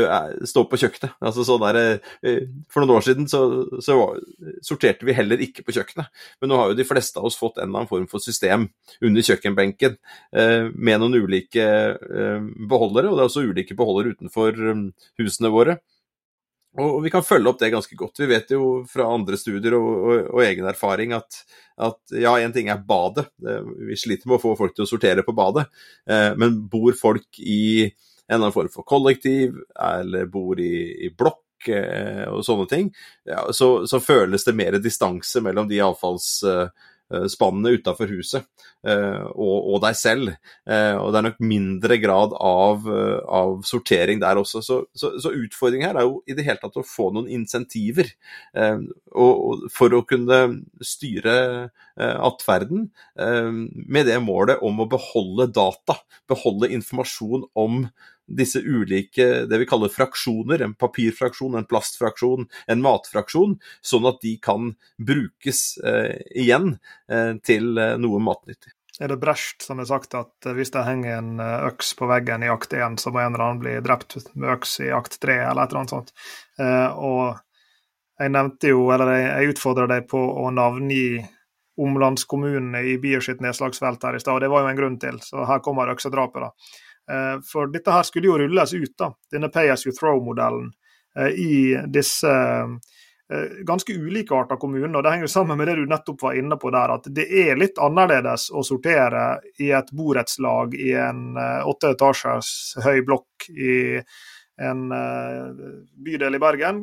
[0.49, 1.11] står på kjøkkenet.
[1.21, 3.41] Altså, sånn der, eh, for noen år siden så,
[3.83, 3.97] så,
[4.65, 6.09] sorterte vi heller ikke på kjøkkenet.
[6.41, 8.65] Men nå har jo de fleste av oss fått en eller annen form for system
[9.05, 9.99] under kjøkkenbenken
[10.33, 11.67] eh, med noen ulike
[12.71, 14.57] beholdere, og det er også ulike beholdere utenfor
[15.21, 15.77] husene våre.
[16.77, 18.19] Og vi kan følge opp det ganske godt.
[18.21, 21.41] Vi vet jo fra andre studier og, og, og egen erfaring at,
[21.81, 23.25] at ja, én ting er badet.
[23.89, 25.65] Vi sliter med å få folk til å sortere på badet.
[26.05, 27.89] Eh, men bor folk i
[28.29, 32.91] en eller annen form for kollektiv, eller bor i, i blokk eh, og sånne ting,
[33.25, 36.31] ja, så, så, føles det mer distanse mellom de avfalls...
[36.45, 36.67] Eh,
[37.09, 38.43] Eh, spannene utafor huset
[38.85, 40.33] eh, og, og, deg selv.
[40.69, 42.85] Eh, og det er nok mindre grad av,
[43.25, 44.61] av sortering der også.
[44.65, 48.11] Så, så, så, utfordringen her er jo i det hele tatt å få noen insentiver
[48.53, 50.39] og, for å kunne
[50.85, 51.33] styre
[51.97, 55.97] atferden med det målet om å beholde data,
[56.29, 57.83] beholde informasjon om
[58.29, 64.35] disse ulike det vi kaller fraksjoner, en papirfraksjon, en plastfraksjon, en matfraksjon, sånn at de
[64.43, 66.75] kan brukes eh, igjen
[67.11, 68.73] eh, til eh, noe matnyttig.
[68.99, 72.07] Er det Brecht som har sagt at eh, hvis det henger en eh, øks på
[72.09, 75.19] veggen i akt 1, så må en eller annen bli drept med øks i akt
[75.23, 76.11] 3, eller et eller annet sånt.
[76.59, 77.39] Eh, og
[78.19, 81.23] jeg nevnte jo, eller jeg utfordra deg på å navngi
[81.79, 85.21] omlandskommunene i Bier sitt nedslagsfelt her i stad, og det var jo en grunn til,
[85.23, 86.79] så her kommer øksedrapet, da.
[87.09, 90.71] Eh, for dette her skulle jo rulles ut, da, denne pay as you throw-modellen,
[91.17, 91.53] eh, i
[91.87, 94.97] disse eh, ganske ulikarta kommunene.
[94.97, 97.57] og Det henger sammen med det du nettopp var inne på der, at det er
[97.57, 102.51] litt annerledes å sortere i et borettslag i en åtte etasjers
[102.85, 104.01] høy blokk i
[104.59, 104.89] en
[106.03, 106.81] bydel i Bergen,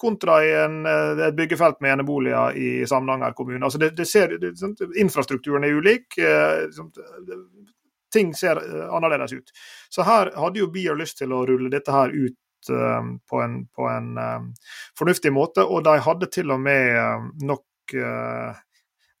[0.00, 3.60] kontra en, et byggefelt med eneboliger i Samnanger kommune.
[3.62, 4.56] Altså det, det ser, det,
[4.98, 6.18] infrastrukturen er ulik
[8.12, 9.52] ting ser eh, annerledes ut.
[9.88, 13.60] Så her hadde jo Beer lyst til å rulle dette her ut um, på en,
[13.76, 14.50] på en um,
[14.98, 18.60] fornuftig måte, og de hadde til og med nok uh,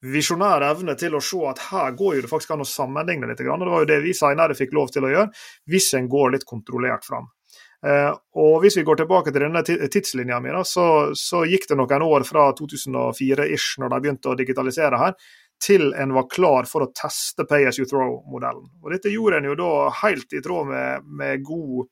[0.00, 3.42] visjonær evne til å se at her går jo det faktisk an å sammenligne litt.
[3.44, 5.28] og Det var jo det vi senere fikk lov til å gjøre,
[5.68, 7.28] hvis en går litt kontrollert fram.
[8.36, 12.26] Og Hvis vi går tilbake til denne tidslinja mi, så, så, gikk det noen år
[12.28, 15.14] fra 2004-ish, når de begynte å digitalisere her,
[15.60, 18.66] til en var klar for å teste Pay as you throw-modellen.
[18.82, 19.70] Og Dette gjorde en jo da
[20.02, 21.86] helt i tråd med, med god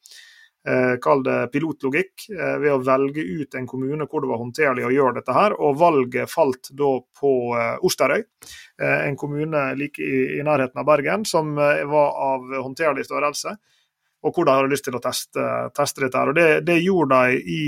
[0.68, 4.86] eh, kall det pilotlogikk, eh, ved å velge ut en kommune hvor det var håndterlig
[4.88, 5.56] å gjøre dette her.
[5.60, 8.24] Og valget falt da på eh, Osterøy,
[8.88, 13.56] en kommune like i, i, nærheten av Bergen, som var av håndterlig størrelse.
[14.26, 15.44] Og hvor de hadde lyst til å teste,
[15.76, 16.18] teste dette.
[16.18, 16.30] her.
[16.30, 17.64] Og Det, det gjorde de i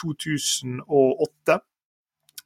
[0.00, 1.64] 2008 eh,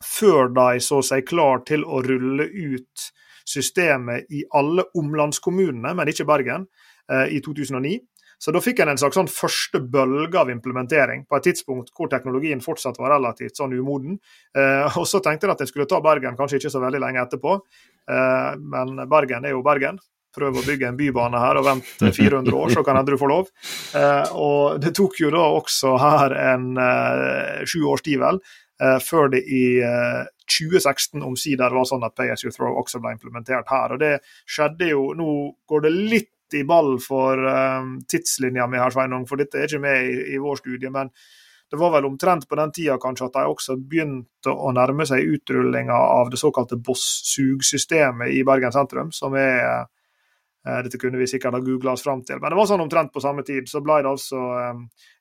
[0.04, 3.08] før de så seg klar til å rulle ut
[3.48, 6.66] systemet i alle omlandskommunene, men ikke Bergen,
[7.10, 7.98] eh, i 2009.
[8.38, 12.06] Så da fikk en en slags sånn første bølge av implementering, på et tidspunkt hvor
[12.08, 14.20] teknologien fortsatt var relativt sånn umoden.
[14.54, 17.24] Eh, og så tenkte jeg at jeg skulle ta Bergen kanskje ikke så veldig lenge
[17.24, 17.58] etterpå,
[18.08, 19.98] eh, men Bergen er jo Bergen.
[20.38, 23.32] Prøv å bygge en bybane her og vent 400 år, så kan hende du får
[23.32, 23.48] lov.
[24.36, 26.76] og det tok jo da også her en
[27.66, 29.64] sju års tid, vel, Eh, før det i
[30.48, 33.94] 2016 eh, omsider var sånn at Pay as you throw også ble implementert her.
[33.94, 35.30] og det skjedde jo, Nå
[35.66, 39.82] går det litt i ball for um, tidslinja mi her, Sveinung, for dette er ikke
[39.82, 40.90] med i, i, vår studie.
[40.90, 41.10] men
[41.68, 45.26] det var vel omtrent på den tida kanskje at de også begynte å nærme seg
[45.34, 49.84] utrullinga av det såkalte Boss-sugsystemet i Bergen sentrum, som er Eh,
[50.64, 52.40] dette kunne vi sikkert ha googla oss fram til.
[52.42, 53.68] Men det var sånn omtrent på samme tid.
[53.70, 54.40] Så ble det altså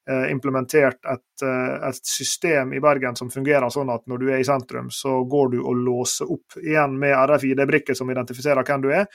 [0.09, 4.41] eh, implementert et, eh, et, system i Bergen som fungerer sånn at når du er
[4.41, 8.91] i sentrum, så går du og låser opp igjen med RFID-brikke som identifiserer hvem du
[8.93, 9.07] er.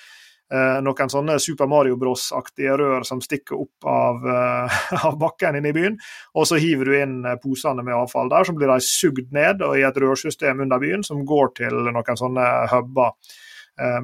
[0.53, 5.71] eh, noen sånne Super Mario Bros-aktige rør som stikker opp av, eh, av, bakken inne
[5.71, 5.97] i byen.
[6.37, 9.65] Og så hiver du inn eh, posene med avfall der, så blir de sugd ned
[9.73, 13.41] i et rørsystem under byen som går til noen sånne huber eh,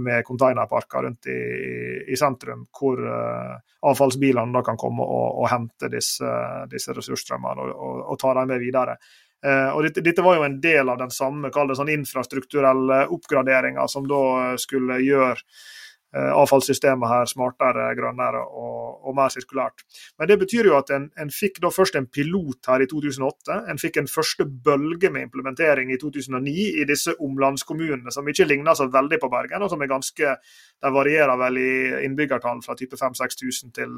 [0.01, 1.41] med containerparker rundt i,
[2.09, 6.31] i sentrum, hvor uh, avfallsbilene da kan komme og, og hente disse,
[6.73, 8.97] disse ressursstrømmene og, og, og, ta dem med videre.
[9.45, 14.09] Uh, og dette, dette, var jo en del av den samme sånn infrastrukturelle oppgraderinga som
[14.09, 19.85] da skulle gjøre Eh, avfallssystemet her smartere, grønnere og, og, mer sirkulært.
[20.19, 23.59] Men det betyr jo at en, en, fikk da først en pilot her i 2008.
[23.69, 28.79] En fikk en første bølge med implementering i 2009 i disse omlandskommunene, som ikke ligner
[28.79, 30.37] så veldig på Bergen, og som er ganske
[30.79, 31.71] De varierer vel i
[32.07, 33.95] innbyggertall fra type 5000-6000 til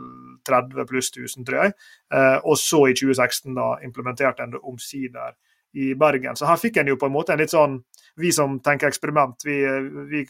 [0.49, 1.75] 30 pluss 1000, tror jeg.
[2.15, 5.37] Eh, og så i 2016 da implementerte en det omsider
[5.77, 6.37] i Bergen.
[6.37, 7.83] Så her fikk en jo på en måte en litt sånn
[8.19, 9.61] Vi som tenker eksperiment, vi,
[10.11, 10.25] vi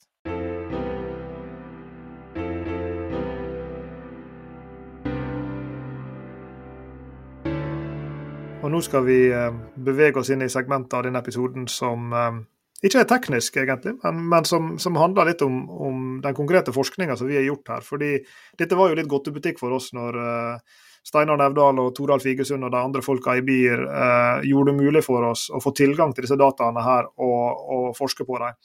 [8.84, 12.40] Skal vi eh, bevege oss inn i segmentet av denne episoden som eh,
[12.86, 17.16] ikke er teknisk, egentlig, men, men som, som, handler litt om, om den konkrete forskninga
[17.16, 17.84] som vi har gjort her.
[17.84, 18.14] Fordi
[18.58, 22.72] dette var jo litt godtebutikk for oss når uh, Steinar Nevdal og Toralf Igesund og
[22.72, 26.24] de andre folka i BIR uh, gjorde det mulig for oss å få tilgang til
[26.24, 28.56] disse dataene her og, og forske på dem.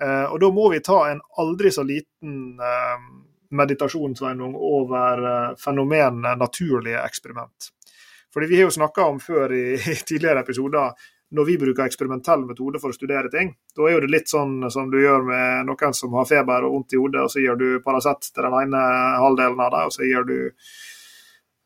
[0.00, 2.56] Uh, og da må vi ta en aldri så liten
[3.48, 4.16] meditasjon
[4.56, 5.28] over
[5.60, 7.68] fenomenet naturlige eksperiment.
[8.34, 11.06] Fordi Vi har jo snakka om før i, i, tidligere episoder
[11.36, 13.50] når vi bruker eksperimentell metode for å studere ting.
[13.76, 16.76] Da er jo det litt sånn som du gjør med noen som har feber og
[16.76, 18.84] vondt i hodet, og så gir du Paracet til den ene
[19.20, 20.38] halvdelen av det, og så gir du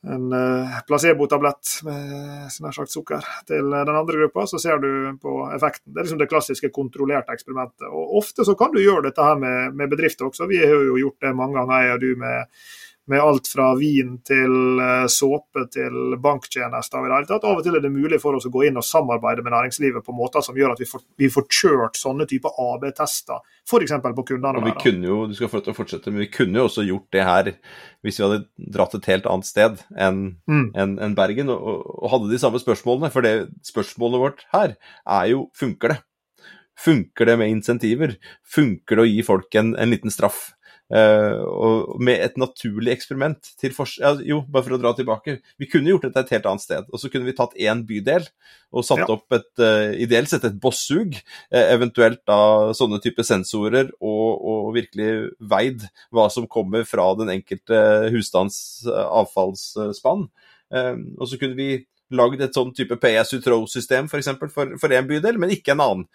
[0.02, 4.90] en uh, placebotablett med nær sagt sukker til den andre gruppa, så ser du
[5.22, 5.92] på effekten.
[5.92, 7.86] Det er liksom det klassiske kontrollerte eksperimentet.
[7.86, 10.50] Og Ofte så kan du gjøre dette her med, med bedrifter også.
[10.50, 12.66] Vi har jo gjort det mange ganger, jeg og du, med
[13.10, 17.08] med alt fra vin til eh, såpe til banktjenester.
[17.26, 17.44] tatt.
[17.44, 20.04] Av og til er det mulig for oss å gå inn og samarbeide med næringslivet
[20.06, 23.96] på måter som gjør at vi får, vi får kjørt sånne typer AB-tester, f.eks.
[24.02, 24.62] på kundene.
[24.62, 26.86] Og vi kunne jo, du skal få til å fortsette, men vi kunne jo også
[26.86, 27.50] gjort det her
[28.02, 30.64] hvis vi hadde dratt et helt annet sted enn mm.
[30.78, 33.10] en, en Bergen og, og, hadde de samme spørsmålene.
[33.14, 36.00] For det spørsmålet vårt her er jo funker det?
[36.78, 38.16] Funker det med insentiver?
[38.46, 40.52] Funker det å gi folk en, en liten straff?
[40.92, 45.38] Uh, og med et naturlig eksperiment til ja, Jo, bare for å dra tilbake.
[45.56, 46.90] Vi kunne gjort dette et helt annet sted.
[46.92, 48.26] Og så kunne vi tatt én bydel
[48.72, 49.08] og satt ja.
[49.14, 51.16] opp et uh, ideelt sett et bossug.
[51.52, 57.32] Uh, eventuelt da sånne type sensorer, og, og, virkelig veid hva som kommer fra den
[57.32, 57.78] enkelte
[58.12, 60.28] husstands avfallsspann.
[60.72, 61.66] og så kunne vi
[62.16, 64.30] lagd et sånn type as you throw-system f.eks.
[64.52, 66.06] For, for en bydel, men ikke en annen.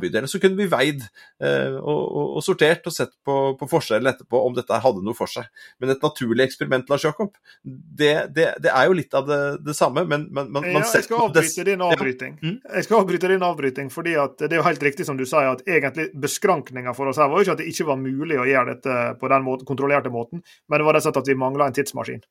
[0.00, 0.28] Bydel.
[0.28, 4.40] Så kunne vi veid eh, og, og, og, sortert og sett på, på forskjellen etterpå
[4.46, 5.48] om dette hadde noe for seg.
[5.80, 9.76] Men et naturlig eksperiment, Lars Jakob, det, det, det er jo litt av det, det
[9.76, 12.38] samme, men man, man, ja, jeg skal avbryte din avbryting.
[12.40, 12.52] Ja.
[12.52, 12.58] Mm.
[12.76, 15.52] Jeg skal avbryte din avbryting, fordi at det er jo helt riktig som du sier,
[15.52, 18.46] at egentlig beskrankninga for oss her var jo ikke at det ikke var mulig å
[18.48, 21.38] gjøre dette på den måten, kontrollerte måten, men det var rett og slett at vi
[21.38, 22.22] mangla en tidsmaskin.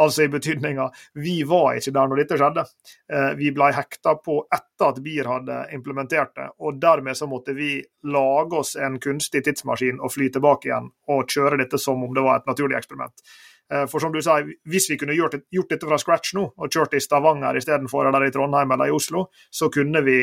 [0.00, 2.64] Altså i betydninga vi var ikke der når dette skjedde.
[3.12, 7.54] Eh, vi ble hekta på etter at BIR hadde implementert det, og dermed så måtte
[7.56, 7.76] vi
[8.08, 12.24] lage oss en kunstig tidsmaskin og fly tilbake igjen og kjøre dette som om det
[12.24, 13.26] var et naturlig eksperiment.
[13.72, 14.38] Eh, for som du sa,
[14.68, 18.26] hvis vi kunne gjort, gjort dette fra scratch nå, og kjørt i Stavanger istedenfor eller
[18.26, 20.18] i Trondheim eller i Oslo, så kunne vi,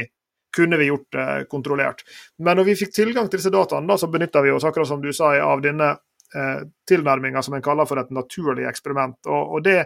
[0.55, 2.05] kunne vi gjort det kontrollert.
[2.39, 5.01] Men når vi fikk tilgang til disse dataene, da, så benytta vi oss akkurat som
[5.01, 5.95] du sa, av denne
[6.35, 9.17] eh, tilnærminga som en kaller for et naturlig eksperiment.
[9.27, 9.85] Og, og, det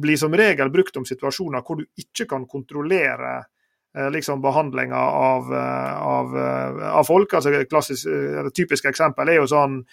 [0.00, 3.48] blir som regel brukt om situasjoner hvor du ikke kan kontrollere eh,
[3.94, 7.34] liksom behandlinga av, eh, av, eh, av, folk.
[7.34, 9.84] altså klassisk, eller Typisk eksempel er jo sånn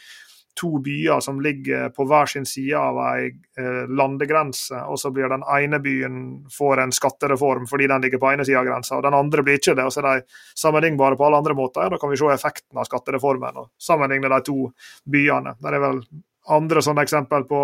[0.58, 5.30] to byer som ligger på hver sin side av ei eh, landegrense, og så blir
[5.30, 6.22] den ene byen
[6.54, 9.62] får en skattereform fordi den ligger på ene sida av grensa, og den andre blir
[9.62, 9.86] ikke det.
[9.86, 11.90] og Så er de sammenlignbare på alle andre måter.
[11.90, 14.72] Da kan vi se effekten av skattereformen og sammenligne de to
[15.06, 15.58] byene.
[15.62, 16.02] Det er vel
[16.58, 17.64] andre sånne eksempel på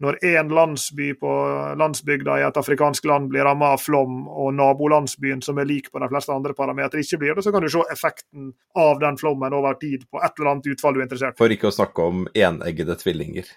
[0.00, 1.30] når én landsby på
[1.78, 6.00] landsbygda i et afrikansk land blir rammet av flom, og nabolandsbyen som er lik på
[6.00, 9.56] de fleste andre parametere ikke blir det, så kan du se effekten av den flommen
[9.56, 11.40] over tid på et eller annet utfall du er interessert i.
[11.40, 13.52] For ikke å snakke om eneggede tvillinger.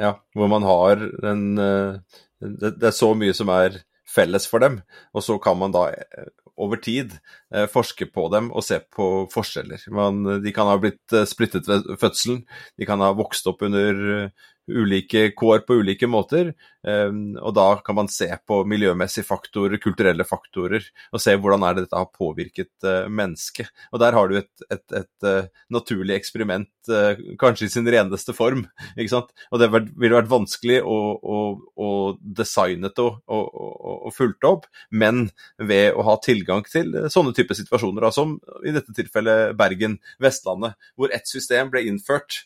[0.00, 4.80] Ja, hvor man har en eh, det, er så mye som er felles for dem,
[5.14, 7.14] og så kan man da eh, over tid
[7.54, 9.84] eh, forske på dem og se på forskjeller.
[9.94, 12.42] Man, de kan ha blitt splittet ved fødselen,
[12.80, 14.32] de kan ha vokst opp under
[14.72, 16.52] ulike kår på ulike måter.
[16.82, 21.76] Ehm, og da kan man se på miljømessige faktorer, kulturelle faktorer, og se hvordan er
[21.76, 23.70] det dette har påvirket uh, mennesket.
[23.94, 28.34] Og der har du et, et, et, uh, naturlig eksperiment, uh, kanskje i sin reneste
[28.34, 28.64] form.
[28.98, 29.32] ikke sant?
[29.54, 31.40] Og det ville vært vanskelig å, å,
[31.78, 37.34] å designe det og, og, og, fulgt opp, men ved å ha tilgang til sånne
[37.36, 42.42] typer situasjoner, som i dette tilfellet Bergen, Vestlandet, hvor ett system ble innført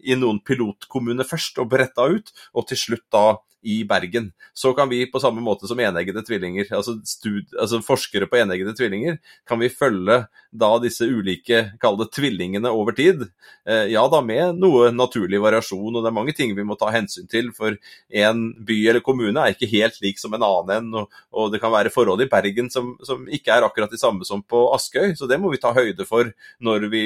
[0.00, 3.24] i noen pilotkommuner først og bretta ut, og til slutt da
[3.62, 4.32] i Bergen.
[4.52, 6.96] Så kan vi på samme måte som eneggede tvillinger, altså,
[7.58, 13.26] altså, forskere på eneggede tvillinger, kan vi følge da disse ulike, kall tvillingene over tid.
[13.68, 16.90] Eh, ja da med noe naturlig variasjon, og det er mange ting vi må ta
[16.94, 17.52] hensyn til.
[17.56, 17.76] For
[18.22, 21.74] en by eller kommune er ikke helt lik som en annen, og, og det kan
[21.74, 25.12] være forhold i Bergen som, som, ikke er akkurat de samme som på Askøy.
[25.18, 26.32] Så det må vi ta høyde for
[26.64, 27.04] når vi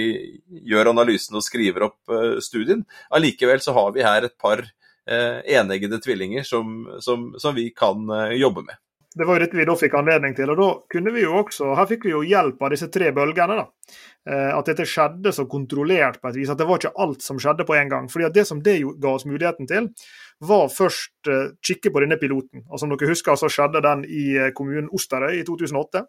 [0.70, 2.86] gjør analysen og skriver opp uh, studien.
[3.14, 8.10] Allikevel så har vi her et par Eh, eneggede tvillinger som, som, som, vi kan
[8.10, 8.74] eh, jobbe med.
[9.14, 10.50] Det var jo dette vi da fikk anledning til.
[10.50, 13.56] og da kunne vi jo også, Her fikk vi jo hjelp av disse tre bølgene.
[13.60, 13.66] da.
[14.26, 16.50] Eh, at dette skjedde så kontrollert på et vis.
[16.50, 18.08] At det var ikke alt som skjedde på en gang.
[18.08, 19.90] fordi at Det som det ga oss muligheten til,
[20.40, 21.30] var først
[21.62, 22.64] kikke på denne piloten.
[22.68, 26.06] og Som dere husker, så skjedde den i kommunen Osterøy i 2008.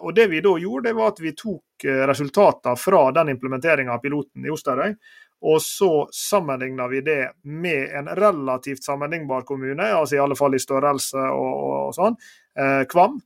[0.00, 4.00] Og Det vi da gjorde, det var at vi tok resultater fra den implementeringa av
[4.00, 4.94] piloten i Osterøy,
[5.40, 10.60] og så sammenligner vi det med en relativt sammenlignbar kommune, altså i alle fall i
[10.60, 12.18] størrelse og, og sånn,
[12.58, 13.16] eh, Kvam.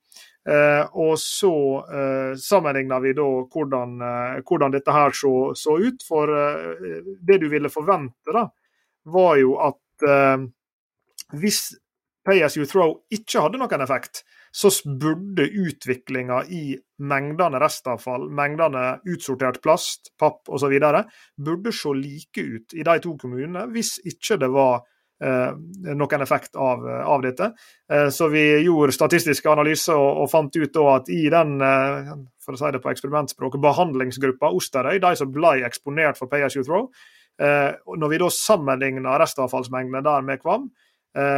[0.48, 1.54] Eh, og så
[1.88, 6.04] eh, sammenligner vi da hvordan, eh, hvordan dette her så, så, ut.
[6.06, 8.46] For eh, det du ville forvente, da,
[9.10, 10.44] var jo at eh,
[11.40, 11.66] hvis
[12.24, 14.22] Pay as you throw ikke hadde noen effekt,
[14.54, 20.76] så burde utviklinga i mengdene restavfall, mengdene utsortert plast, papp osv.
[21.36, 24.84] burde se like ut i de to kommunene, hvis ikke det var
[25.24, 25.50] eh,
[25.90, 27.50] noen effekt av, av dette.
[27.90, 32.54] Eh, så vi gjorde statistiske analyser og, og fant ut at i den eh, for
[32.54, 36.62] å si det på eksperimentspråket, behandlingsgruppa Osterøy, de som ble eksponert for Pay as you
[36.62, 36.90] throw,
[37.42, 40.70] eh, når vi da sammenligna restavfallsmengdene der med Kvam,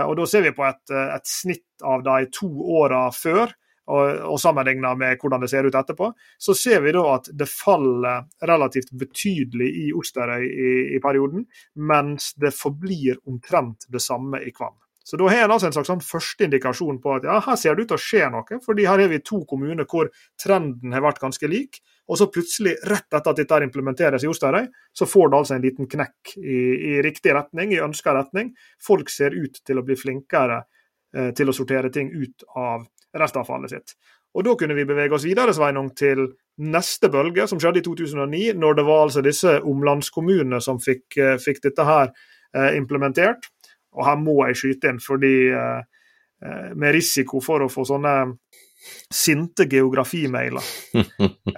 [0.06, 2.48] og Da ser vi på et, eh, et snitt av de to
[2.80, 3.52] åra før,
[3.86, 6.10] og, og sammenligna med hvordan det ser ut etterpå,
[6.42, 11.46] så ser vi da at det faller relativt betydelig i Osterøy i, i perioden,
[11.78, 14.74] mens det forblir omtrent det samme i Kvam.
[15.06, 17.76] Så Da har en altså en slags sånn første indikasjon på at ja, her ser
[17.76, 18.58] det ut til å skje noe.
[18.64, 21.78] fordi her har vi to kommuner hvor trenden har vært ganske lik.
[22.10, 25.62] Og så plutselig, rett etter at dette implementeres i Osterøy, så får det altså en
[25.62, 26.58] liten knekk i,
[26.90, 28.52] i riktig retning, i ønska retning.
[28.82, 30.60] Folk ser ut til å bli flinkere
[31.14, 33.96] eh, til å sortere ting ut av restavfallet sitt.
[34.36, 36.26] Og Da kunne vi bevege oss videre Sveinung, til
[36.60, 41.36] neste bølge, som skjedde i 2009, når det var altså disse omlandskommunene som fikk, eh,
[41.40, 42.10] fikk dette her
[42.54, 43.48] eh, implementert.
[43.96, 45.82] Og her må jeg skyte inn, fordi eh,
[46.44, 48.16] eh, med risiko for å få sånne
[49.12, 50.66] sinte geografimailer,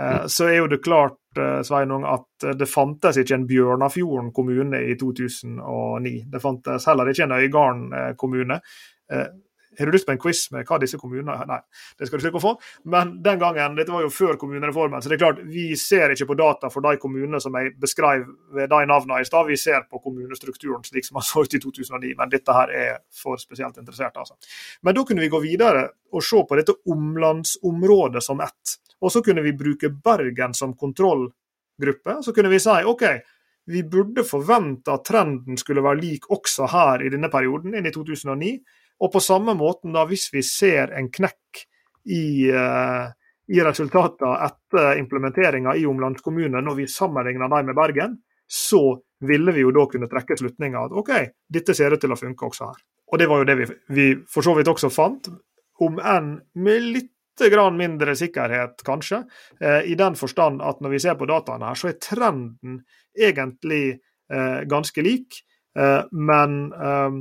[0.00, 4.96] eh, så er jo det klart Sveinung, at det fantes ikke en Bjørnafjorden kommune i
[4.98, 6.14] 2009.
[6.32, 8.56] Det fantes heller ikke en Øygarden kommune.
[9.78, 11.58] Har du lyst på en quiz med hva disse kommunene Nei,
[11.98, 12.52] det skal du slippe å få.
[12.90, 16.30] Men den gangen, dette var jo før kommunereformen, så det er klart, vi ser ikke
[16.30, 18.24] på data for de kommunene som jeg beskrev
[18.56, 19.48] ved de navnene i stad.
[19.50, 22.14] Vi ser på kommunestrukturen slik som den så ut i 2009.
[22.18, 24.38] Men dette her er for spesielt interessert, altså.
[24.82, 28.78] Men da kunne vi gå videre og se på dette omlandsområdet som ett.
[29.00, 32.18] Og så kunne vi bruke Bergen som kontrollgruppe.
[32.24, 33.04] Så kunne vi si OK,
[33.68, 37.92] vi burde forvente at trenden skulle være lik også her i denne perioden, inn i
[37.94, 38.54] 2009.
[39.00, 41.64] Og på samme måten, da, hvis vi ser en knekk
[42.08, 43.06] i, uh,
[43.48, 48.16] i resultatene etter implementeringa i omlandskommunen når vi sammenligner dem med Bergen,
[48.48, 51.12] så ville vi jo da kunne trekke slutninga at OK,
[51.52, 52.82] dette ser ut til å funke også her.
[53.12, 55.30] Og det var jo det vi, vi for så vidt også fant,
[55.84, 57.14] om enn med litt
[57.52, 59.22] grann mindre sikkerhet, kanskje,
[59.60, 62.80] eh, i den forstand at når vi ser på dataene her, så er trenden
[63.14, 65.38] egentlig eh, ganske lik.
[65.78, 67.20] Eh, men eh,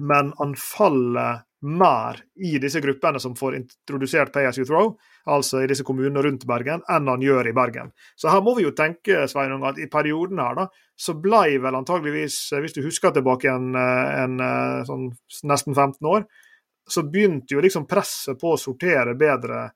[0.00, 4.94] men han faller mer i disse gruppene som får introdusert Pay as you throw,
[5.28, 7.90] altså i disse kommunene rundt Bergen, enn han gjør i Bergen.
[8.16, 11.76] Så her må vi jo tenke Sveinung, at i perioden her da, så blei vel
[11.76, 14.40] antageligvis, hvis du husker tilbake en, en,
[14.88, 15.10] sånn
[15.50, 16.24] nesten 15 år,
[16.90, 19.68] så begynte jo liksom presset på å sortere bedre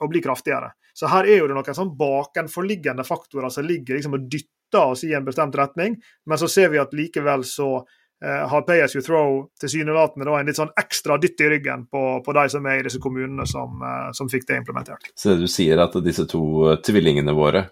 [0.00, 0.70] og bli kraftigere.
[0.94, 5.02] Så her er jo det noen sånn bakenforliggende faktorer som ligger liksom og dytter oss
[5.06, 5.98] i en bestemt retning,
[6.30, 10.48] men så ser vi at likevel så Eh, har Pay as you throw tilsynelatende en
[10.48, 13.82] litt sånn ekstra dytt i ryggen på, på de som er i disse kommunene som,
[13.82, 15.12] eh, som, fikk det implementert.
[15.18, 17.68] Så du sier at disse to eh, tvillingene våre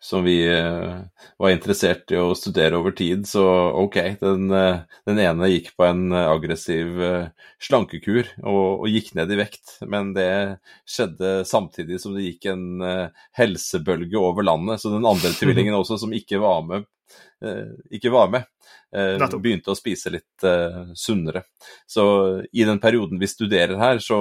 [0.00, 3.42] som vi var interessert i å studere over tid, så
[3.82, 6.96] ok, den, den ene gikk på en aggressiv
[7.60, 10.30] slankekur og, og, gikk ned i vekt, men det
[10.88, 12.80] skjedde samtidig som det gikk en
[13.36, 14.80] helsebølge over landet.
[14.80, 16.88] Så den andre tvillingen også, som ikke var med,
[17.92, 18.59] ikke var med Eh,
[18.90, 21.44] begynte å spise litt eh, sunnere.
[21.86, 22.04] Så
[22.52, 24.20] i den perioden vi studerer her, så,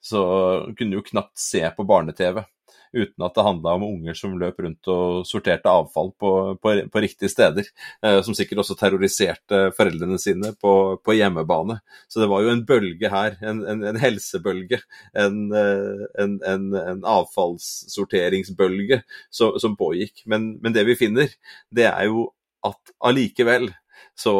[0.00, 0.22] så
[0.76, 2.42] kunne du jo knapt se på barne-TV
[2.96, 6.30] uten at det handla om unger som løp rundt og sorterte avfall på,
[6.62, 7.68] på, på riktige steder.
[8.04, 10.72] Eh, som sikkert også terroriserte foreldrene sine på,
[11.04, 11.78] på, hjemmebane.
[12.08, 14.80] Så det var jo en bølge her, en, en, en helsebølge,
[15.18, 20.24] en, eh, en, en avfallssorteringsbølge som, som pågikk.
[20.30, 21.32] Men, men, det vi finner,
[21.74, 22.30] det er jo
[22.66, 23.70] at allikevel
[24.16, 24.36] så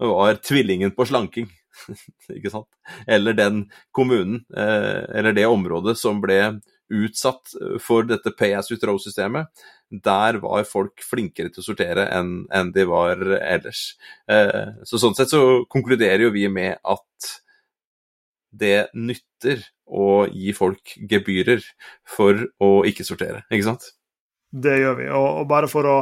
[0.00, 1.48] var tvillingen på slanking.
[2.36, 2.68] ikke sant?
[3.06, 3.64] Eller den
[3.96, 6.60] kommunen, eh, eller det området som ble
[6.90, 7.52] utsatt
[7.82, 9.46] for dette throw-systemet,
[9.90, 13.94] der var folk flinkere til å sortere enn de var ellers.
[14.30, 17.30] Eh, så Sånn sett så konkluderer jo vi med at
[18.50, 21.62] det nytter å gi folk gebyrer
[22.06, 23.92] for å ikke sortere, ikke sant?
[24.50, 25.10] Det gjør vi.
[25.14, 25.98] Og, og bare for å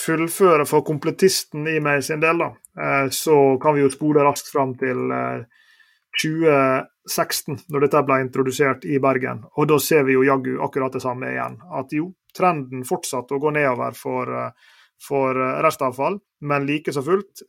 [0.00, 4.50] fullføre for kompletisten i meg sin del, da, eh, så kan vi jo spole raskt
[4.52, 5.00] fram til
[6.22, 9.44] 2016, eh, når dette ble introdusert i Bergen.
[9.56, 11.58] Og da ser vi jo jaggu akkurat det samme igjen.
[11.76, 15.34] At jo, trenden fortsatte å gå nedover for, eh, for
[15.64, 17.40] restavfall, men like så fullt,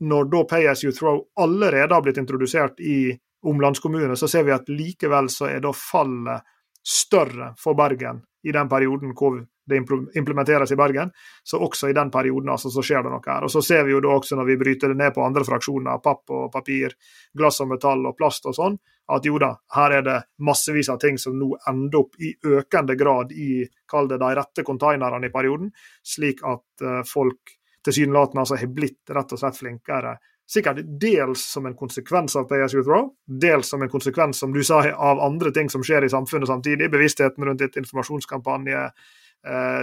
[0.00, 4.52] når da Pay as you throw allerede har blitt introdusert i omlandskommune, så ser vi
[4.52, 6.42] at likevel så er da fallet
[6.84, 9.80] større for Bergen i den perioden hvor det
[10.14, 11.10] implementeres i Bergen.
[11.42, 13.46] Så også i den perioden altså, så skjer det noe her.
[13.46, 16.02] Og Så ser vi jo da også når vi bryter det ned på andre fraksjoner,
[16.04, 16.96] papp og papir,
[17.34, 18.78] glass og metall og plast og sånn,
[19.14, 22.96] at jo da, her er det massevis av ting som nå ender opp i økende
[22.96, 25.68] grad i kall det de rette konteinerne i perioden,
[26.00, 30.14] slik at uh, folk tilsynelatende altså har blitt rett og slett flinkere
[30.46, 34.52] Sikkert dels som en konsekvens av Pay as you throw, dels som en konsekvens, som
[34.52, 36.90] du sa, av andre ting som skjer i samfunnet samtidig.
[36.92, 38.82] Bevisstheten rundt et informasjonskampanje,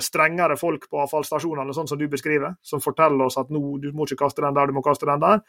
[0.02, 4.08] strengere folk på avfallsstasjonene, sånn som du beskriver, som forteller oss at nå, du må
[4.08, 5.44] ikke kaste den der, du må kaste den der,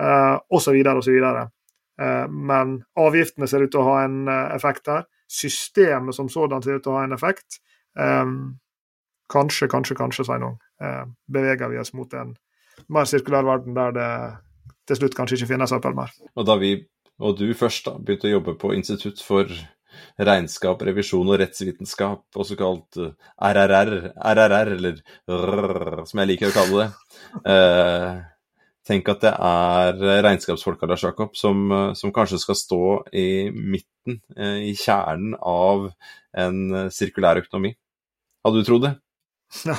[0.00, 0.78] eh, osv.
[0.94, 1.18] osv.
[2.00, 5.04] Eh, men avgiftene ser ut til å ha en eh, effekt her.
[5.32, 7.60] Systemet som sådan ser ut til å ha en effekt.
[7.98, 8.24] Eh,
[9.32, 12.34] kanskje, kanskje, kanskje, Sveinung, eh, beveger vi oss mot en
[12.92, 14.08] mer sirkulær verden der det
[14.88, 16.10] til slutt kanskje ikke finnes søppel mer.
[16.36, 16.74] Og da vi,
[17.22, 19.50] og du først, da, begynte å jobbe på Institutt for
[20.18, 26.56] regnskap, revisjon og rettsvitenskap, også kalt RRR, eh, RRR, eller RRR, som jeg liker å
[26.56, 27.18] kalle det.
[27.52, 28.22] Eh,
[28.88, 32.82] tenk at det er regnskapsfolka Lars Jakob, som, som, kanskje skal stå
[33.14, 35.90] i midten, eh, i kjernen av
[36.32, 37.74] en sirkulær økonomi.
[38.42, 38.96] Hadde du trodd det?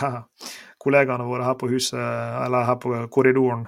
[0.83, 3.67] Kollegaene våre her på huset, eller her på korridoren,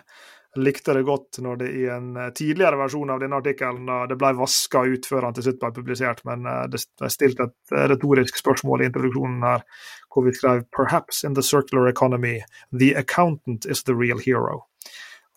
[0.59, 4.31] likte det godt når det i en tidligere versjon av denne artikkelen da det ble
[4.37, 8.83] vaska ut før han til slutt ble publisert, men det er stilt et retorisk spørsmål
[8.83, 9.65] i introduksjonen her,
[10.13, 12.39] hvor vi skrev «Perhaps in the circular economy,
[12.71, 14.63] the accountant is the real hero».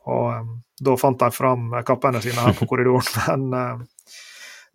[0.09, 4.13] Og um, da fant de fram kappene sine her på korridoren, men uh,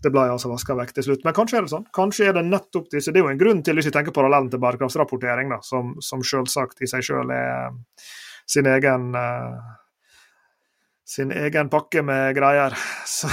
[0.04, 1.24] det ble altså vaska vekk til slutt.
[1.26, 1.88] Men kanskje er det sånn.
[1.96, 4.52] Kanskje er det nettopp disse Det er jo en grunn til, hvis vi tenker parallellen
[4.52, 7.80] til bærekraftsrapportering, da, som, som selvsagt i seg sjøl er um,
[8.54, 9.72] sin egen uh,
[11.08, 12.76] sin egen pakke med greier.
[13.10, 13.30] Så,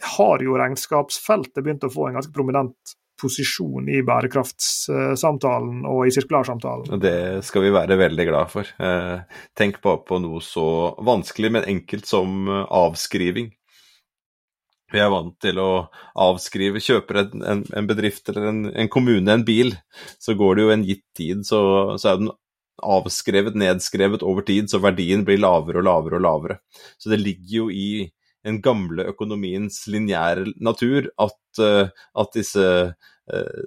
[0.00, 7.00] har jo regnskapsfeltet begynt å få en ganske prominent posisjon i bærekraftssamtalen og i sirkulærsamtalen.
[7.02, 8.68] Det skal vi være veldig glad for.
[8.80, 10.66] Eh, tenk bare på noe så
[11.04, 13.50] vanskelig, men enkelt som eh, avskriving.
[14.90, 15.70] Vi er vant til å
[16.18, 19.76] avskrive, kjøper en, en bedrift eller en, en, kommune en bil,
[20.18, 21.60] så går det jo en gitt tid, så,
[22.00, 22.32] så er den
[22.82, 26.58] avskrevet, nedskrevet over tid, så verdien blir lavere og lavere og lavere.
[26.98, 28.08] Så det ligger jo i
[28.46, 33.64] den gamle økonomiens lineære natur at, uh, at disse uh,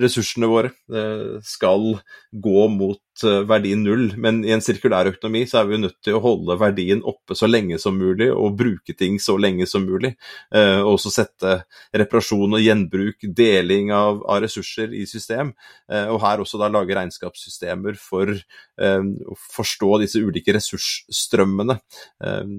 [0.00, 1.98] ressursene våre uh, skal
[2.32, 4.12] gå mot verdien null.
[4.16, 7.48] Men i en sirkulær økonomi så er vi nødt til å holde verdien oppe så
[7.50, 10.14] lenge som mulig, og bruke ting så lenge som mulig.
[10.52, 11.56] Og også sette
[11.96, 15.52] reparasjon og gjenbruk, deling av, av ressurser i system.
[15.88, 21.78] Og her også da lage regnskapssystemer for å forstå disse ulike ressursstrømmene,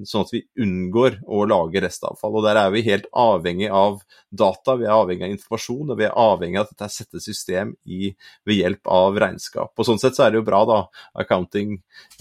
[0.07, 2.37] sånn at vi unngår å lage restavfall.
[2.37, 4.01] Og Der er vi helt avhengig av
[4.33, 7.75] data, vi er avhengig av informasjon, og vi er avhengig av at dette settes system
[7.83, 9.73] ved hjelp av regnskap.
[9.77, 10.79] Og Sånn sett så er det jo bra, da,
[11.19, 11.77] Accounting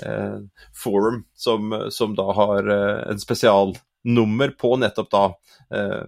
[0.07, 0.39] eh,
[0.77, 5.25] Forum, som, som, da har eh, en spesialnummer på nettopp da
[5.75, 6.03] eh,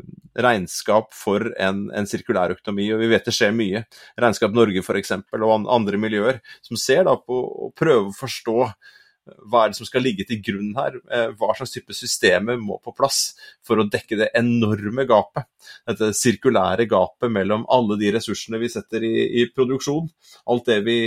[0.46, 3.84] regnskap for en, en sirkulær økonomi, og vi vet det skjer mye.
[4.20, 5.14] Regnskap Norge f.eks.
[5.38, 8.58] og andre miljøer som ser da på å prøve å forstå
[9.24, 10.98] hva er det som skal ligge til grunn her?
[11.08, 13.32] Eh, hva slags type systemer må på plass
[13.64, 15.48] for å dekke det enorme gapet?
[15.88, 20.10] Dette sirkulære gapet mellom alle de ressursene vi setter i, i produksjon.
[20.52, 20.98] Alt det vi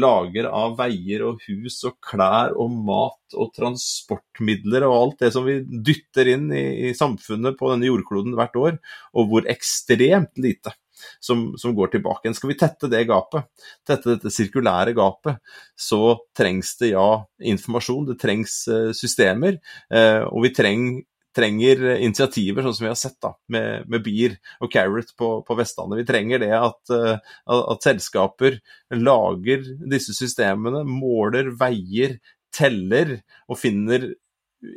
[0.00, 5.44] lager av veier og hus og klær og mat og transportmidler og alt det som
[5.48, 8.80] vi dytter inn i, i samfunnet på denne jordkloden hvert år,
[9.16, 10.72] og hvor ekstremt lite
[11.20, 12.32] som, som, går tilbake.
[12.34, 13.48] Skal vi tette det gapet,
[13.86, 15.40] tette dette sirkulære gapet,
[15.78, 17.10] så trengs det ja
[17.52, 19.60] informasjon, det trengs uh, systemer,
[19.92, 20.88] uh, og vi treng,
[21.36, 25.58] trenger initiativer, sånn som vi har sett da, med, med Beer og Carrot på, på,
[25.58, 26.00] Vestlandet.
[26.00, 28.60] Vi trenger det at, uh, at selskaper
[28.96, 32.20] lager disse systemene, måler, veier,
[32.56, 33.18] teller
[33.50, 34.14] og finner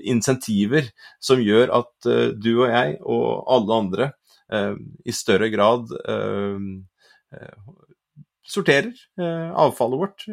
[0.03, 0.89] insentiver
[1.23, 4.18] som gjør at du og jeg og alle andre Eh,
[4.49, 6.57] i større grad eh,
[7.35, 7.59] eh,
[8.49, 8.95] sorterer
[9.61, 10.23] avfallet vårt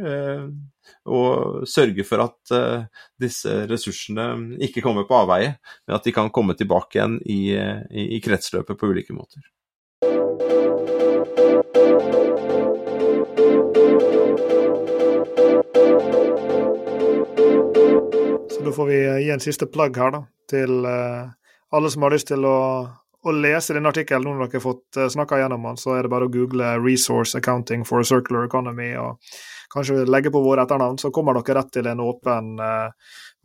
[1.04, 2.54] og sørger for at
[3.20, 5.50] disse ressursene ikke kommer på avveie,
[5.84, 9.44] men at de kan komme tilbake igjen i, i, i kretsløpet på ulike måter.
[18.48, 22.32] Så da får vi gi en siste plugg her, da, til alle som har lyst
[22.32, 22.56] til å
[23.26, 26.06] å lese denne artikkelen, nå når dere har fått uh, snakka gjennom den, så er
[26.06, 29.22] det bare å google 'Resource Accounting for a Circular Economy' og
[29.72, 32.92] kanskje legge på våre etternavn, så kommer dere rett til en åpen uh,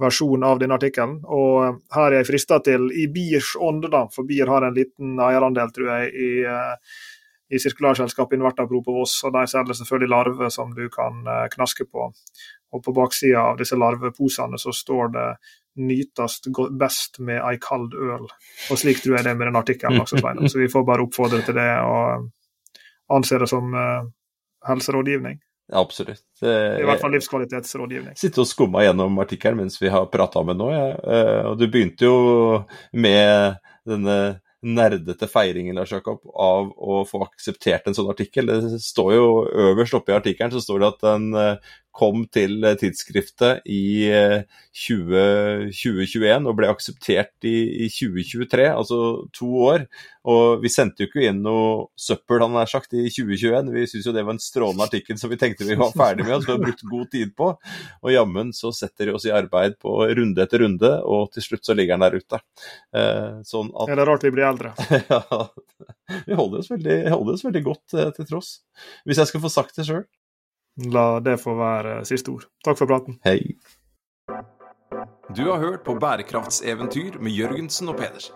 [0.01, 1.17] versjon av denne artikkelen.
[1.25, 4.77] Og uh, her er jeg frista til, i Biers ånde, da, for Bier har en
[4.77, 6.31] liten eierandel, tror jeg, i,
[7.51, 12.11] i sirkularselskapet Invertapro på Voss, og de selger selvfølgelig larver som du kan knaske på.
[12.71, 15.27] Og på baksida av disse larveposene så står det
[15.79, 16.49] nytast
[16.79, 18.27] best med ei kald øl.
[18.71, 20.19] Og slik tror jeg det er med den artikkelen også.
[20.47, 22.27] Så vi får bare oppfordre til det og
[23.11, 24.09] anse det som uh,
[24.67, 25.39] helserådgivning.
[25.71, 26.23] Absolutt.
[26.43, 28.15] I hvert fall livskvalitetsrådgivning.
[28.19, 30.67] Sitte og skumma gjennom artikkelen mens vi har prata med nå.
[30.73, 30.87] Ja.
[30.99, 32.17] Eh, og du begynte jo
[32.91, 34.17] med denne
[34.61, 38.51] nerdete feiringen Lars Jakob, av å få akseptert en sånn artikkel.
[38.51, 39.29] Det står jo
[39.71, 43.83] øverst oppe i artikkelen så står det at den eh, kom til eh, tidsskriftet i
[44.07, 48.99] 20, 2021 og ble akseptert i, i, 2023, altså
[49.35, 49.85] to år.
[50.31, 53.71] Og vi sendte jo ikke inn noe søppel, han har sagt, i 2021.
[53.73, 56.35] Vi syntes jo det var en strålende artikkel som vi tenkte vi var ferdig med,
[56.37, 57.49] og som vi har brukt god tid på.
[58.01, 61.67] Og jammen så setter de oss i arbeid på runde etter runde, og til slutt
[61.67, 62.41] så ligger den der ute.
[62.95, 63.91] Eh, sånn at...
[63.91, 64.75] Er det rart vi blir eldre?
[65.11, 65.43] ja.
[66.27, 68.55] Vi holder oss veldig, holder oss veldig godt eh, til tross.
[69.07, 70.05] Hvis jeg skal få sagt det sjøl.
[70.77, 72.47] La det få være siste ord.
[72.65, 73.19] Takk for praten.
[73.25, 73.57] Hei.
[75.35, 78.35] Du har hørt på bærekraftseventyr med Jørgensen og Pedersen.